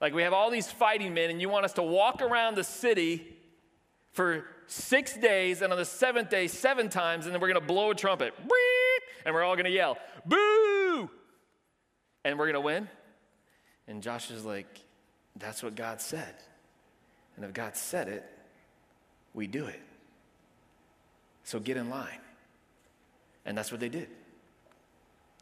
Like, 0.00 0.14
we 0.14 0.22
have 0.22 0.32
all 0.32 0.50
these 0.50 0.70
fighting 0.70 1.14
men, 1.14 1.30
and 1.30 1.40
you 1.40 1.48
want 1.48 1.64
us 1.64 1.72
to 1.74 1.82
walk 1.82 2.22
around 2.22 2.54
the 2.54 2.64
city 2.64 3.26
for 4.12 4.44
six 4.66 5.16
days, 5.16 5.62
and 5.62 5.72
on 5.72 5.78
the 5.78 5.84
seventh 5.84 6.30
day, 6.30 6.48
seven 6.48 6.88
times, 6.88 7.26
and 7.26 7.34
then 7.34 7.40
we're 7.40 7.48
going 7.48 7.60
to 7.60 7.66
blow 7.66 7.90
a 7.90 7.94
trumpet. 7.94 8.34
And 9.24 9.34
we're 9.34 9.42
all 9.42 9.54
going 9.54 9.64
to 9.64 9.70
yell, 9.70 9.98
boo! 10.24 11.10
And 12.24 12.38
we're 12.38 12.46
going 12.46 12.54
to 12.54 12.60
win? 12.60 12.88
And 13.88 14.02
Josh 14.02 14.30
is 14.30 14.44
like, 14.44 14.66
that's 15.36 15.62
what 15.62 15.74
God 15.74 16.00
said. 16.00 16.34
And 17.36 17.44
if 17.44 17.52
God 17.52 17.76
said 17.76 18.08
it, 18.08 18.24
we 19.34 19.46
do 19.46 19.66
it. 19.66 19.80
So 21.46 21.60
get 21.60 21.76
in 21.76 21.88
line. 21.88 22.18
And 23.44 23.56
that's 23.56 23.70
what 23.70 23.80
they 23.80 23.88
did. 23.88 24.08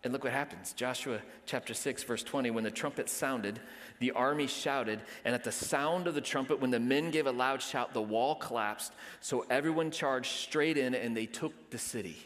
And 0.04 0.12
look 0.12 0.22
what 0.22 0.34
happens. 0.34 0.74
Joshua 0.74 1.18
chapter 1.46 1.72
6, 1.72 2.02
verse 2.02 2.22
20. 2.22 2.50
When 2.50 2.62
the 2.62 2.70
trumpet 2.70 3.08
sounded, 3.08 3.58
the 4.00 4.10
army 4.10 4.46
shouted, 4.46 5.00
and 5.24 5.34
at 5.34 5.44
the 5.44 5.50
sound 5.50 6.06
of 6.06 6.14
the 6.14 6.20
trumpet, 6.20 6.60
when 6.60 6.70
the 6.70 6.78
men 6.78 7.10
gave 7.10 7.26
a 7.26 7.32
loud 7.32 7.62
shout, 7.62 7.94
the 7.94 8.02
wall 8.02 8.34
collapsed. 8.34 8.92
So 9.20 9.46
everyone 9.48 9.90
charged 9.90 10.30
straight 10.30 10.76
in, 10.76 10.94
and 10.94 11.16
they 11.16 11.24
took 11.24 11.70
the 11.70 11.78
city. 11.78 12.18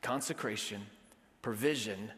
Consecration, 0.00 0.80
provision, 1.42 2.10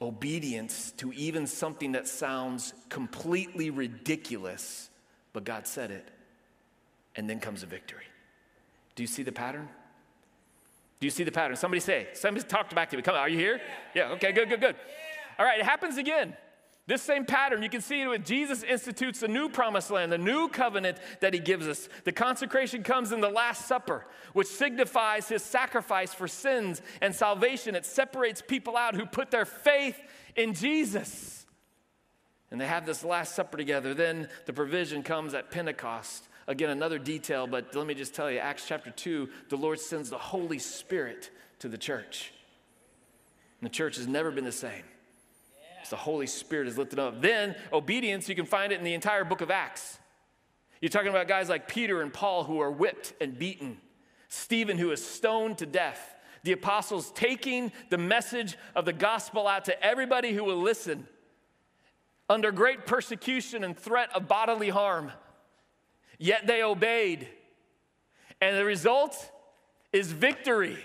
obedience 0.00 0.92
to 0.92 1.12
even 1.12 1.46
something 1.46 1.92
that 1.92 2.08
sounds 2.08 2.72
completely 2.88 3.68
ridiculous, 3.68 4.88
but 5.34 5.44
God 5.44 5.66
said 5.66 5.90
it. 5.90 6.08
And 7.16 7.28
then 7.28 7.38
comes 7.38 7.62
a 7.62 7.66
victory. 7.66 8.04
Do 8.94 9.02
you 9.02 9.06
see 9.06 9.22
the 9.22 9.32
pattern? 9.32 9.68
Do 11.00 11.06
you 11.06 11.10
see 11.10 11.24
the 11.24 11.32
pattern? 11.32 11.56
Somebody 11.56 11.80
say, 11.80 12.08
somebody 12.12 12.46
talk 12.46 12.72
back 12.74 12.90
to 12.90 12.96
me. 12.96 13.02
Come 13.02 13.14
on, 13.14 13.20
are 13.22 13.28
you 13.28 13.38
here? 13.38 13.60
Yeah, 13.94 14.10
okay, 14.12 14.32
good, 14.32 14.48
good, 14.48 14.60
good. 14.60 14.76
All 15.38 15.44
right, 15.44 15.58
it 15.58 15.64
happens 15.64 15.96
again. 15.96 16.36
This 16.86 17.00
same 17.00 17.24
pattern, 17.24 17.62
you 17.62 17.68
can 17.68 17.80
see 17.80 18.02
it 18.02 18.08
when 18.08 18.24
Jesus 18.24 18.64
institutes 18.64 19.20
the 19.20 19.28
new 19.28 19.48
promised 19.48 19.90
land, 19.90 20.10
the 20.10 20.18
new 20.18 20.48
covenant 20.48 20.98
that 21.20 21.32
he 21.32 21.38
gives 21.38 21.66
us. 21.66 21.88
The 22.04 22.12
consecration 22.12 22.82
comes 22.82 23.12
in 23.12 23.20
the 23.20 23.28
Last 23.28 23.66
Supper, 23.66 24.04
which 24.32 24.48
signifies 24.48 25.28
his 25.28 25.42
sacrifice 25.44 26.12
for 26.12 26.26
sins 26.26 26.82
and 27.00 27.14
salvation. 27.14 27.76
It 27.76 27.86
separates 27.86 28.42
people 28.42 28.76
out 28.76 28.96
who 28.96 29.06
put 29.06 29.30
their 29.30 29.44
faith 29.44 29.98
in 30.34 30.54
Jesus. 30.54 31.46
And 32.50 32.60
they 32.60 32.66
have 32.66 32.84
this 32.84 33.04
Last 33.04 33.36
Supper 33.36 33.56
together. 33.56 33.94
Then 33.94 34.28
the 34.46 34.52
provision 34.52 35.04
comes 35.04 35.34
at 35.34 35.52
Pentecost 35.52 36.28
Again, 36.52 36.68
another 36.68 36.98
detail, 36.98 37.46
but 37.46 37.74
let 37.74 37.86
me 37.86 37.94
just 37.94 38.14
tell 38.14 38.30
you 38.30 38.36
Acts 38.36 38.66
chapter 38.68 38.90
2, 38.90 39.26
the 39.48 39.56
Lord 39.56 39.80
sends 39.80 40.10
the 40.10 40.18
Holy 40.18 40.58
Spirit 40.58 41.30
to 41.60 41.68
the 41.68 41.78
church. 41.78 42.30
And 43.58 43.70
the 43.70 43.72
church 43.72 43.96
has 43.96 44.06
never 44.06 44.30
been 44.30 44.44
the 44.44 44.52
same. 44.52 44.82
As 45.82 45.88
the 45.88 45.96
Holy 45.96 46.26
Spirit 46.26 46.68
is 46.68 46.76
lifted 46.76 46.98
up. 46.98 47.22
Then, 47.22 47.56
obedience, 47.72 48.28
you 48.28 48.34
can 48.34 48.44
find 48.44 48.70
it 48.70 48.78
in 48.78 48.84
the 48.84 48.92
entire 48.92 49.24
book 49.24 49.40
of 49.40 49.50
Acts. 49.50 49.98
You're 50.82 50.90
talking 50.90 51.08
about 51.08 51.26
guys 51.26 51.48
like 51.48 51.68
Peter 51.68 52.02
and 52.02 52.12
Paul 52.12 52.44
who 52.44 52.60
are 52.60 52.70
whipped 52.70 53.14
and 53.18 53.38
beaten, 53.38 53.78
Stephen 54.28 54.76
who 54.76 54.90
is 54.90 55.02
stoned 55.02 55.56
to 55.56 55.64
death, 55.64 56.14
the 56.42 56.52
apostles 56.52 57.12
taking 57.12 57.72
the 57.88 57.96
message 57.96 58.58
of 58.74 58.84
the 58.84 58.92
gospel 58.92 59.48
out 59.48 59.64
to 59.64 59.82
everybody 59.82 60.34
who 60.34 60.44
will 60.44 60.60
listen 60.60 61.08
under 62.28 62.52
great 62.52 62.84
persecution 62.84 63.64
and 63.64 63.74
threat 63.74 64.10
of 64.14 64.28
bodily 64.28 64.68
harm. 64.68 65.12
Yet 66.18 66.46
they 66.46 66.62
obeyed. 66.62 67.28
And 68.40 68.56
the 68.56 68.64
result 68.64 69.30
is 69.92 70.10
victory. 70.10 70.78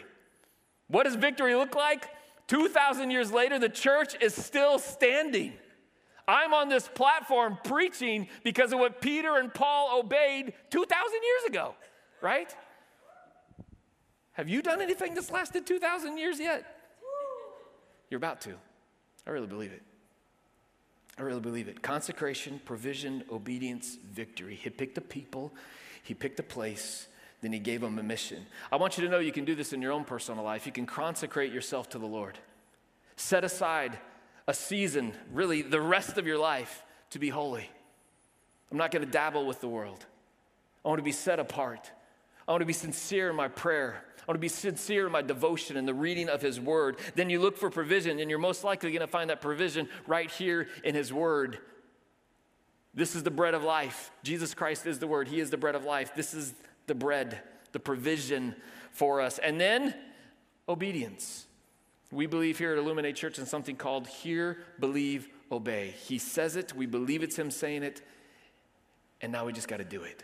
What 0.87 1.03
does 1.03 1.15
victory 1.15 1.55
look 1.55 1.75
like? 1.75 2.07
2,000 2.47 3.11
years 3.11 3.31
later, 3.31 3.59
the 3.59 3.69
church 3.69 4.15
is 4.21 4.33
still 4.33 4.79
standing. 4.79 5.53
I'm 6.27 6.53
on 6.53 6.69
this 6.69 6.87
platform 6.87 7.57
preaching 7.63 8.27
because 8.43 8.73
of 8.73 8.79
what 8.79 9.01
Peter 9.01 9.37
and 9.37 9.53
Paul 9.53 9.99
obeyed 9.99 10.53
2,000 10.69 11.13
years 11.13 11.43
ago, 11.47 11.75
right? 12.21 12.53
Have 14.33 14.49
you 14.49 14.61
done 14.61 14.81
anything 14.81 15.13
that's 15.13 15.31
lasted 15.31 15.65
2,000 15.65 16.17
years 16.17 16.39
yet? 16.39 16.65
You're 18.09 18.17
about 18.17 18.41
to. 18.41 18.55
I 19.25 19.31
really 19.31 19.47
believe 19.47 19.71
it. 19.71 19.81
I 21.17 21.23
really 21.23 21.39
believe 21.39 21.67
it. 21.67 21.81
Consecration, 21.81 22.61
provision, 22.63 23.23
obedience, 23.31 23.97
victory. 24.11 24.55
He 24.55 24.69
picked 24.69 24.97
a 24.97 25.01
people, 25.01 25.51
he 26.03 26.13
picked 26.13 26.39
a 26.39 26.43
place, 26.43 27.07
then 27.41 27.53
he 27.53 27.59
gave 27.59 27.81
them 27.81 27.99
a 27.99 28.03
mission. 28.03 28.45
I 28.71 28.77
want 28.77 28.97
you 28.97 29.03
to 29.05 29.09
know 29.09 29.19
you 29.19 29.31
can 29.31 29.45
do 29.45 29.55
this 29.55 29.73
in 29.73 29.81
your 29.81 29.91
own 29.91 30.03
personal 30.03 30.43
life. 30.43 30.65
You 30.65 30.71
can 30.71 30.85
consecrate 30.85 31.51
yourself 31.51 31.89
to 31.89 31.99
the 31.99 32.05
Lord. 32.05 32.37
Set 33.15 33.43
aside 33.43 33.97
a 34.47 34.53
season, 34.53 35.13
really 35.33 35.61
the 35.61 35.81
rest 35.81 36.17
of 36.17 36.25
your 36.25 36.37
life, 36.37 36.83
to 37.11 37.19
be 37.19 37.29
holy. 37.29 37.69
I'm 38.71 38.77
not 38.77 38.91
going 38.91 39.05
to 39.05 39.11
dabble 39.11 39.45
with 39.45 39.61
the 39.61 39.67
world. 39.67 40.05
I 40.83 40.89
want 40.89 40.99
to 40.99 41.03
be 41.03 41.11
set 41.11 41.39
apart. 41.39 41.91
I 42.47 42.51
want 42.51 42.61
to 42.61 42.65
be 42.65 42.73
sincere 42.73 43.29
in 43.29 43.35
my 43.35 43.47
prayer. 43.47 44.03
I 44.19 44.31
want 44.31 44.35
to 44.35 44.41
be 44.41 44.47
sincere 44.47 45.05
in 45.05 45.11
my 45.11 45.21
devotion 45.21 45.77
and 45.77 45.87
the 45.87 45.93
reading 45.93 46.29
of 46.29 46.41
His 46.41 46.59
Word. 46.59 46.97
Then 47.15 47.29
you 47.29 47.39
look 47.39 47.57
for 47.57 47.69
provision, 47.69 48.19
and 48.19 48.29
you're 48.29 48.39
most 48.39 48.63
likely 48.63 48.91
going 48.91 49.01
to 49.01 49.07
find 49.07 49.29
that 49.29 49.41
provision 49.41 49.87
right 50.05 50.29
here 50.29 50.67
in 50.83 50.95
His 50.95 51.13
Word. 51.13 51.59
This 52.93 53.15
is 53.15 53.23
the 53.23 53.31
bread 53.31 53.53
of 53.53 53.63
life. 53.63 54.11
Jesus 54.23 54.53
Christ 54.53 54.85
is 54.85 54.99
the 54.99 55.07
Word. 55.07 55.27
He 55.27 55.39
is 55.39 55.49
the 55.49 55.57
bread 55.57 55.75
of 55.75 55.83
life. 55.85 56.15
This 56.15 56.33
is 56.33 56.53
the 56.87 56.95
bread, 56.95 57.39
the 57.71 57.79
provision 57.79 58.55
for 58.91 59.21
us. 59.21 59.39
And 59.39 59.61
then 59.61 59.93
obedience. 60.67 61.45
We 62.11 62.25
believe 62.25 62.57
here 62.57 62.71
at 62.71 62.77
Illuminate 62.77 63.15
Church 63.15 63.37
in 63.39 63.45
something 63.45 63.75
called 63.75 64.07
hear, 64.07 64.57
believe, 64.79 65.27
obey. 65.51 65.93
He 66.05 66.17
says 66.17 66.55
it, 66.55 66.73
we 66.73 66.85
believe 66.85 67.23
it's 67.23 67.37
Him 67.37 67.51
saying 67.51 67.83
it, 67.83 68.01
and 69.21 69.31
now 69.31 69.45
we 69.45 69.53
just 69.53 69.67
got 69.67 69.77
to 69.77 69.85
do 69.85 70.03
it. 70.03 70.23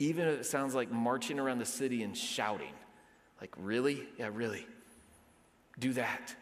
Even 0.00 0.26
if 0.26 0.40
it 0.40 0.46
sounds 0.46 0.74
like 0.74 0.90
marching 0.90 1.38
around 1.38 1.58
the 1.58 1.64
city 1.64 2.02
and 2.02 2.16
shouting. 2.16 2.72
Like, 3.40 3.54
really? 3.56 4.08
Yeah, 4.18 4.30
really. 4.32 4.66
Do 5.78 5.92
that. 5.92 6.34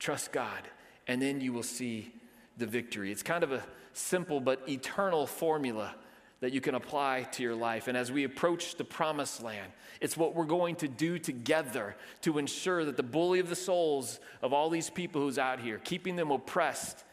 Trust 0.00 0.32
God, 0.32 0.62
and 1.06 1.22
then 1.22 1.40
you 1.40 1.52
will 1.52 1.62
see 1.62 2.12
the 2.56 2.66
victory. 2.66 3.12
It's 3.12 3.22
kind 3.22 3.44
of 3.44 3.52
a 3.52 3.62
simple 3.92 4.40
but 4.40 4.68
eternal 4.68 5.26
formula 5.26 5.94
that 6.40 6.52
you 6.52 6.60
can 6.60 6.74
apply 6.74 7.22
to 7.32 7.42
your 7.42 7.54
life. 7.54 7.86
And 7.86 7.96
as 7.96 8.10
we 8.10 8.24
approach 8.24 8.74
the 8.74 8.84
promised 8.84 9.42
land, 9.42 9.70
it's 10.00 10.16
what 10.16 10.34
we're 10.34 10.44
going 10.44 10.74
to 10.76 10.88
do 10.88 11.18
together 11.18 11.94
to 12.22 12.38
ensure 12.38 12.84
that 12.84 12.96
the 12.96 13.04
bully 13.04 13.38
of 13.38 13.48
the 13.48 13.54
souls 13.54 14.18
of 14.42 14.52
all 14.52 14.68
these 14.68 14.90
people 14.90 15.20
who's 15.20 15.38
out 15.38 15.60
here, 15.60 15.78
keeping 15.78 16.16
them 16.16 16.32
oppressed 16.32 17.04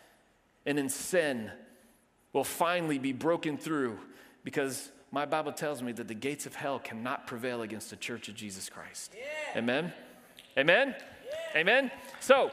and 0.65 0.79
in 0.79 0.89
sin, 0.89 1.51
will 2.33 2.43
finally 2.43 2.97
be 2.97 3.13
broken 3.13 3.57
through 3.57 3.99
because 4.43 4.91
my 5.11 5.25
Bible 5.25 5.51
tells 5.51 5.81
me 5.81 5.91
that 5.93 6.07
the 6.07 6.13
gates 6.13 6.45
of 6.45 6.55
hell 6.55 6.79
cannot 6.79 7.27
prevail 7.27 7.61
against 7.61 7.89
the 7.89 7.95
church 7.95 8.29
of 8.29 8.35
Jesus 8.35 8.69
Christ. 8.69 9.15
Yeah. 9.17 9.59
Amen? 9.59 9.93
Amen? 10.57 10.95
Yeah. 10.97 11.59
Amen? 11.59 11.91
So, 12.19 12.51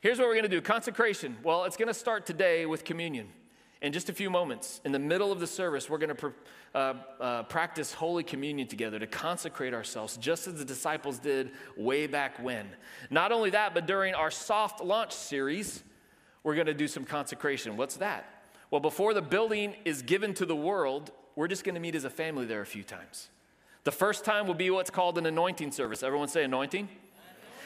here's 0.00 0.18
what 0.18 0.28
we're 0.28 0.34
going 0.34 0.44
to 0.44 0.48
do 0.48 0.60
consecration. 0.60 1.36
Well, 1.42 1.64
it's 1.64 1.76
going 1.76 1.88
to 1.88 1.94
start 1.94 2.26
today 2.26 2.66
with 2.66 2.84
communion 2.84 3.28
in 3.82 3.92
just 3.92 4.08
a 4.08 4.12
few 4.12 4.30
moments, 4.30 4.80
in 4.84 4.92
the 4.92 4.98
middle 4.98 5.32
of 5.32 5.40
the 5.40 5.46
service, 5.46 5.90
we're 5.90 5.98
going 5.98 6.16
to 6.16 6.32
uh, 6.72 6.94
uh, 7.20 7.42
practice 7.42 7.92
Holy 7.92 8.22
Communion 8.22 8.68
together 8.68 9.00
to 9.00 9.08
consecrate 9.08 9.74
ourselves, 9.74 10.16
just 10.16 10.46
as 10.46 10.54
the 10.54 10.64
disciples 10.64 11.18
did 11.18 11.50
way 11.76 12.06
back 12.06 12.40
when. 12.40 12.68
Not 13.10 13.32
only 13.32 13.50
that, 13.50 13.74
but 13.74 13.86
during 13.88 14.14
our 14.14 14.30
soft 14.30 14.80
launch 14.80 15.12
series, 15.12 15.82
we're 16.44 16.54
going 16.54 16.68
to 16.68 16.74
do 16.74 16.86
some 16.86 17.04
consecration. 17.04 17.76
What's 17.76 17.96
that? 17.96 18.44
Well, 18.70 18.80
before 18.80 19.14
the 19.14 19.22
building 19.22 19.74
is 19.84 20.02
given 20.02 20.32
to 20.34 20.46
the 20.46 20.56
world, 20.56 21.10
we're 21.36 21.48
just 21.48 21.64
going 21.64 21.74
to 21.74 21.80
meet 21.80 21.94
as 21.94 22.04
a 22.04 22.10
family 22.10 22.46
there 22.46 22.60
a 22.60 22.66
few 22.66 22.82
times. 22.82 23.28
The 23.84 23.92
first 23.92 24.24
time 24.24 24.46
will 24.46 24.54
be 24.54 24.70
what's 24.70 24.90
called 24.90 25.18
an 25.18 25.26
anointing 25.26 25.72
service. 25.72 26.02
Everyone 26.02 26.28
say 26.28 26.44
anointing? 26.44 26.88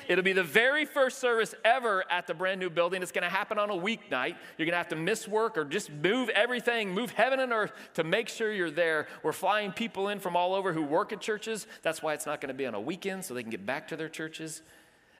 It'll 0.08 0.24
be 0.24 0.32
the 0.32 0.42
very 0.42 0.84
first 0.84 1.18
service 1.18 1.54
ever 1.64 2.04
at 2.10 2.26
the 2.26 2.34
brand 2.34 2.60
new 2.60 2.70
building. 2.70 3.02
It's 3.02 3.12
going 3.12 3.24
to 3.24 3.28
happen 3.28 3.58
on 3.58 3.70
a 3.70 3.74
weeknight. 3.74 4.36
You're 4.56 4.66
going 4.66 4.70
to 4.70 4.76
have 4.76 4.88
to 4.88 4.96
miss 4.96 5.26
work 5.26 5.58
or 5.58 5.64
just 5.64 5.90
move 5.90 6.28
everything, 6.28 6.92
move 6.92 7.10
heaven 7.10 7.40
and 7.40 7.52
earth 7.52 7.72
to 7.94 8.04
make 8.04 8.28
sure 8.28 8.52
you're 8.52 8.70
there. 8.70 9.08
We're 9.22 9.32
flying 9.32 9.72
people 9.72 10.08
in 10.08 10.20
from 10.20 10.36
all 10.36 10.54
over 10.54 10.72
who 10.72 10.82
work 10.82 11.12
at 11.12 11.20
churches. 11.20 11.66
That's 11.82 12.02
why 12.02 12.14
it's 12.14 12.26
not 12.26 12.40
going 12.40 12.48
to 12.48 12.54
be 12.54 12.66
on 12.66 12.74
a 12.74 12.80
weekend 12.80 13.24
so 13.24 13.34
they 13.34 13.42
can 13.42 13.50
get 13.50 13.66
back 13.66 13.88
to 13.88 13.96
their 13.96 14.08
churches. 14.08 14.62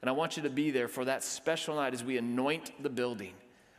And 0.03 0.09
I 0.09 0.13
want 0.13 0.37
you 0.37 0.43
to 0.45 0.51
be 0.51 0.71
there 0.71 0.89
for 0.89 1.05
that 1.05 1.25
special 1.25 1.77
night 1.77 1.93
as 1.93 2.05
we 2.05 2.17
anoint 2.17 2.71
the 2.81 2.91
building. 2.91 3.33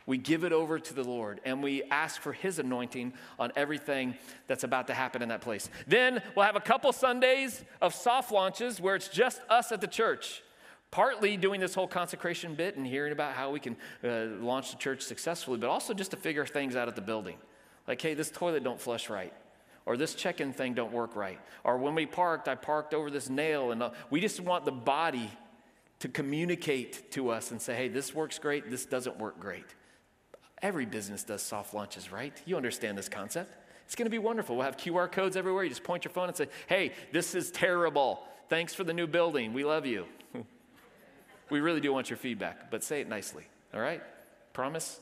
We 0.08 0.16
give 0.16 0.42
it 0.42 0.54
over 0.54 0.78
to 0.78 0.94
the 0.94 1.04
Lord 1.04 1.38
and 1.44 1.62
we 1.62 1.82
ask 1.82 2.22
for 2.22 2.32
His 2.32 2.58
anointing 2.58 3.12
on 3.38 3.52
everything 3.56 4.16
that's 4.46 4.64
about 4.64 4.86
to 4.86 4.94
happen 4.94 5.20
in 5.20 5.28
that 5.28 5.42
place. 5.42 5.68
Then 5.86 6.22
we'll 6.34 6.46
have 6.46 6.56
a 6.56 6.60
couple 6.60 6.90
Sundays 6.94 7.62
of 7.82 7.94
soft 7.94 8.32
launches 8.32 8.80
where 8.80 8.96
it's 8.96 9.08
just 9.08 9.42
us 9.50 9.70
at 9.70 9.82
the 9.82 9.86
church 9.86 10.42
partly 10.90 11.36
doing 11.36 11.60
this 11.60 11.74
whole 11.74 11.86
consecration 11.86 12.54
bit 12.54 12.78
and 12.78 12.86
hearing 12.86 13.12
about 13.12 13.34
how 13.34 13.50
we 13.50 13.60
can 13.60 13.76
uh, 14.02 14.24
launch 14.40 14.70
the 14.70 14.78
church 14.78 15.02
successfully 15.02 15.58
but 15.58 15.68
also 15.68 15.92
just 15.92 16.12
to 16.12 16.16
figure 16.16 16.46
things 16.46 16.74
out 16.74 16.88
at 16.88 16.94
the 16.94 17.02
building 17.02 17.36
like 17.86 18.00
hey 18.00 18.14
this 18.14 18.30
toilet 18.30 18.64
don't 18.64 18.80
flush 18.80 19.10
right 19.10 19.34
or 19.84 19.98
this 19.98 20.14
check-in 20.14 20.54
thing 20.54 20.72
don't 20.72 20.90
work 20.90 21.14
right 21.14 21.38
or 21.62 21.76
when 21.76 21.94
we 21.94 22.06
parked 22.06 22.48
i 22.48 22.54
parked 22.54 22.94
over 22.94 23.10
this 23.10 23.28
nail 23.28 23.72
and 23.72 23.82
uh, 23.82 23.90
we 24.08 24.18
just 24.18 24.40
want 24.40 24.64
the 24.64 24.72
body 24.72 25.30
to 25.98 26.08
communicate 26.08 27.10
to 27.10 27.28
us 27.28 27.50
and 27.50 27.60
say 27.60 27.74
hey 27.74 27.88
this 27.88 28.14
works 28.14 28.38
great 28.38 28.70
this 28.70 28.86
doesn't 28.86 29.18
work 29.18 29.38
great 29.38 29.66
every 30.62 30.86
business 30.86 31.22
does 31.22 31.42
soft 31.42 31.74
launches 31.74 32.10
right 32.12 32.42
you 32.44 32.56
understand 32.56 32.96
this 32.96 33.08
concept 33.08 33.52
it's 33.84 33.94
going 33.94 34.06
to 34.06 34.10
be 34.10 34.18
wonderful 34.18 34.56
we'll 34.56 34.64
have 34.64 34.76
qr 34.76 35.10
codes 35.10 35.36
everywhere 35.36 35.62
you 35.64 35.70
just 35.70 35.84
point 35.84 36.04
your 36.04 36.12
phone 36.12 36.28
and 36.28 36.36
say 36.36 36.48
hey 36.66 36.92
this 37.12 37.34
is 37.34 37.50
terrible 37.50 38.22
thanks 38.48 38.74
for 38.74 38.84
the 38.84 38.92
new 38.92 39.06
building 39.06 39.52
we 39.52 39.64
love 39.64 39.86
you 39.86 40.04
we 41.50 41.60
really 41.60 41.80
do 41.80 41.92
want 41.92 42.10
your 42.10 42.16
feedback, 42.16 42.70
but 42.70 42.84
say 42.84 43.00
it 43.00 43.08
nicely, 43.08 43.44
all 43.72 43.80
right? 43.80 44.02
Promise? 44.52 45.00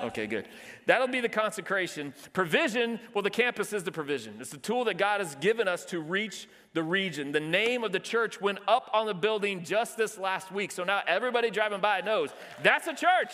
Okay, 0.00 0.28
good. 0.28 0.46
That'll 0.86 1.08
be 1.08 1.18
the 1.20 1.28
consecration. 1.28 2.14
Provision, 2.32 3.00
well, 3.14 3.22
the 3.22 3.30
campus 3.30 3.72
is 3.72 3.82
the 3.82 3.90
provision. 3.90 4.36
It's 4.38 4.50
the 4.50 4.56
tool 4.56 4.84
that 4.84 4.96
God 4.96 5.20
has 5.20 5.34
given 5.36 5.66
us 5.66 5.84
to 5.86 5.98
reach 5.98 6.48
the 6.72 6.84
region. 6.84 7.32
The 7.32 7.40
name 7.40 7.82
of 7.82 7.90
the 7.90 7.98
church 7.98 8.40
went 8.40 8.60
up 8.68 8.88
on 8.92 9.06
the 9.06 9.14
building 9.14 9.64
just 9.64 9.96
this 9.96 10.16
last 10.16 10.52
week. 10.52 10.70
So 10.70 10.84
now 10.84 11.02
everybody 11.08 11.50
driving 11.50 11.80
by 11.80 12.00
knows 12.00 12.30
that's 12.62 12.86
a 12.86 12.94
church. 12.94 13.32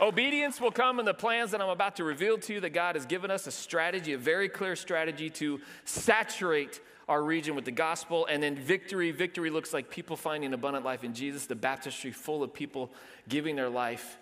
Obedience 0.00 0.60
will 0.60 0.72
come 0.72 0.98
in 0.98 1.06
the 1.06 1.14
plans 1.14 1.52
that 1.52 1.62
I'm 1.62 1.68
about 1.68 1.96
to 1.96 2.04
reveal 2.04 2.36
to 2.38 2.54
you 2.54 2.60
that 2.60 2.70
God 2.70 2.96
has 2.96 3.06
given 3.06 3.30
us 3.30 3.46
a 3.46 3.50
strategy, 3.50 4.12
a 4.12 4.18
very 4.18 4.48
clear 4.48 4.74
strategy 4.74 5.30
to 5.30 5.60
saturate 5.84 6.80
our 7.08 7.22
region 7.22 7.54
with 7.54 7.64
the 7.64 7.70
gospel. 7.70 8.26
And 8.26 8.42
then 8.42 8.56
victory 8.56 9.12
victory 9.12 9.50
looks 9.50 9.72
like 9.72 9.90
people 9.90 10.16
finding 10.16 10.52
abundant 10.52 10.84
life 10.84 11.04
in 11.04 11.14
Jesus, 11.14 11.46
the 11.46 11.54
baptistry 11.54 12.10
full 12.10 12.42
of 12.42 12.52
people 12.52 12.90
giving 13.28 13.54
their 13.56 13.68
life 13.68 14.18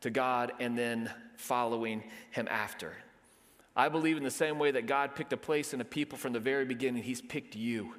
to 0.00 0.10
God 0.10 0.52
and 0.58 0.76
then 0.76 1.10
following 1.36 2.02
Him 2.32 2.48
after. 2.50 2.92
I 3.76 3.88
believe 3.88 4.16
in 4.16 4.24
the 4.24 4.30
same 4.30 4.58
way 4.58 4.72
that 4.72 4.86
God 4.86 5.14
picked 5.14 5.32
a 5.32 5.36
place 5.36 5.72
and 5.72 5.80
a 5.80 5.84
people 5.84 6.18
from 6.18 6.32
the 6.32 6.40
very 6.40 6.64
beginning, 6.64 7.04
He's 7.04 7.22
picked 7.22 7.54
you 7.54 7.94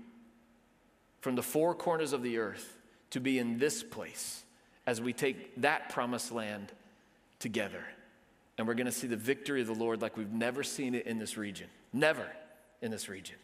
from 1.21 1.35
the 1.35 1.41
four 1.41 1.73
corners 1.73 2.11
of 2.11 2.21
the 2.21 2.37
earth 2.37 2.77
to 3.11 3.21
be 3.21 3.39
in 3.39 3.57
this 3.57 3.81
place 3.81 4.42
as 4.85 5.01
we 5.01 5.13
take 5.13 5.61
that 5.61 5.89
promised 5.89 6.31
land 6.31 6.71
together. 7.39 7.83
And 8.57 8.67
we're 8.67 8.73
going 8.75 8.85
to 8.85 8.91
see 8.91 9.07
the 9.07 9.15
victory 9.17 9.61
of 9.61 9.67
the 9.67 9.73
Lord 9.73 10.01
like 10.01 10.17
we've 10.17 10.31
never 10.31 10.63
seen 10.63 10.95
it 10.95 11.07
in 11.07 11.19
this 11.19 11.37
region. 11.37 11.67
Never 11.91 12.27
in 12.81 12.91
this 12.91 13.09
region. 13.09 13.37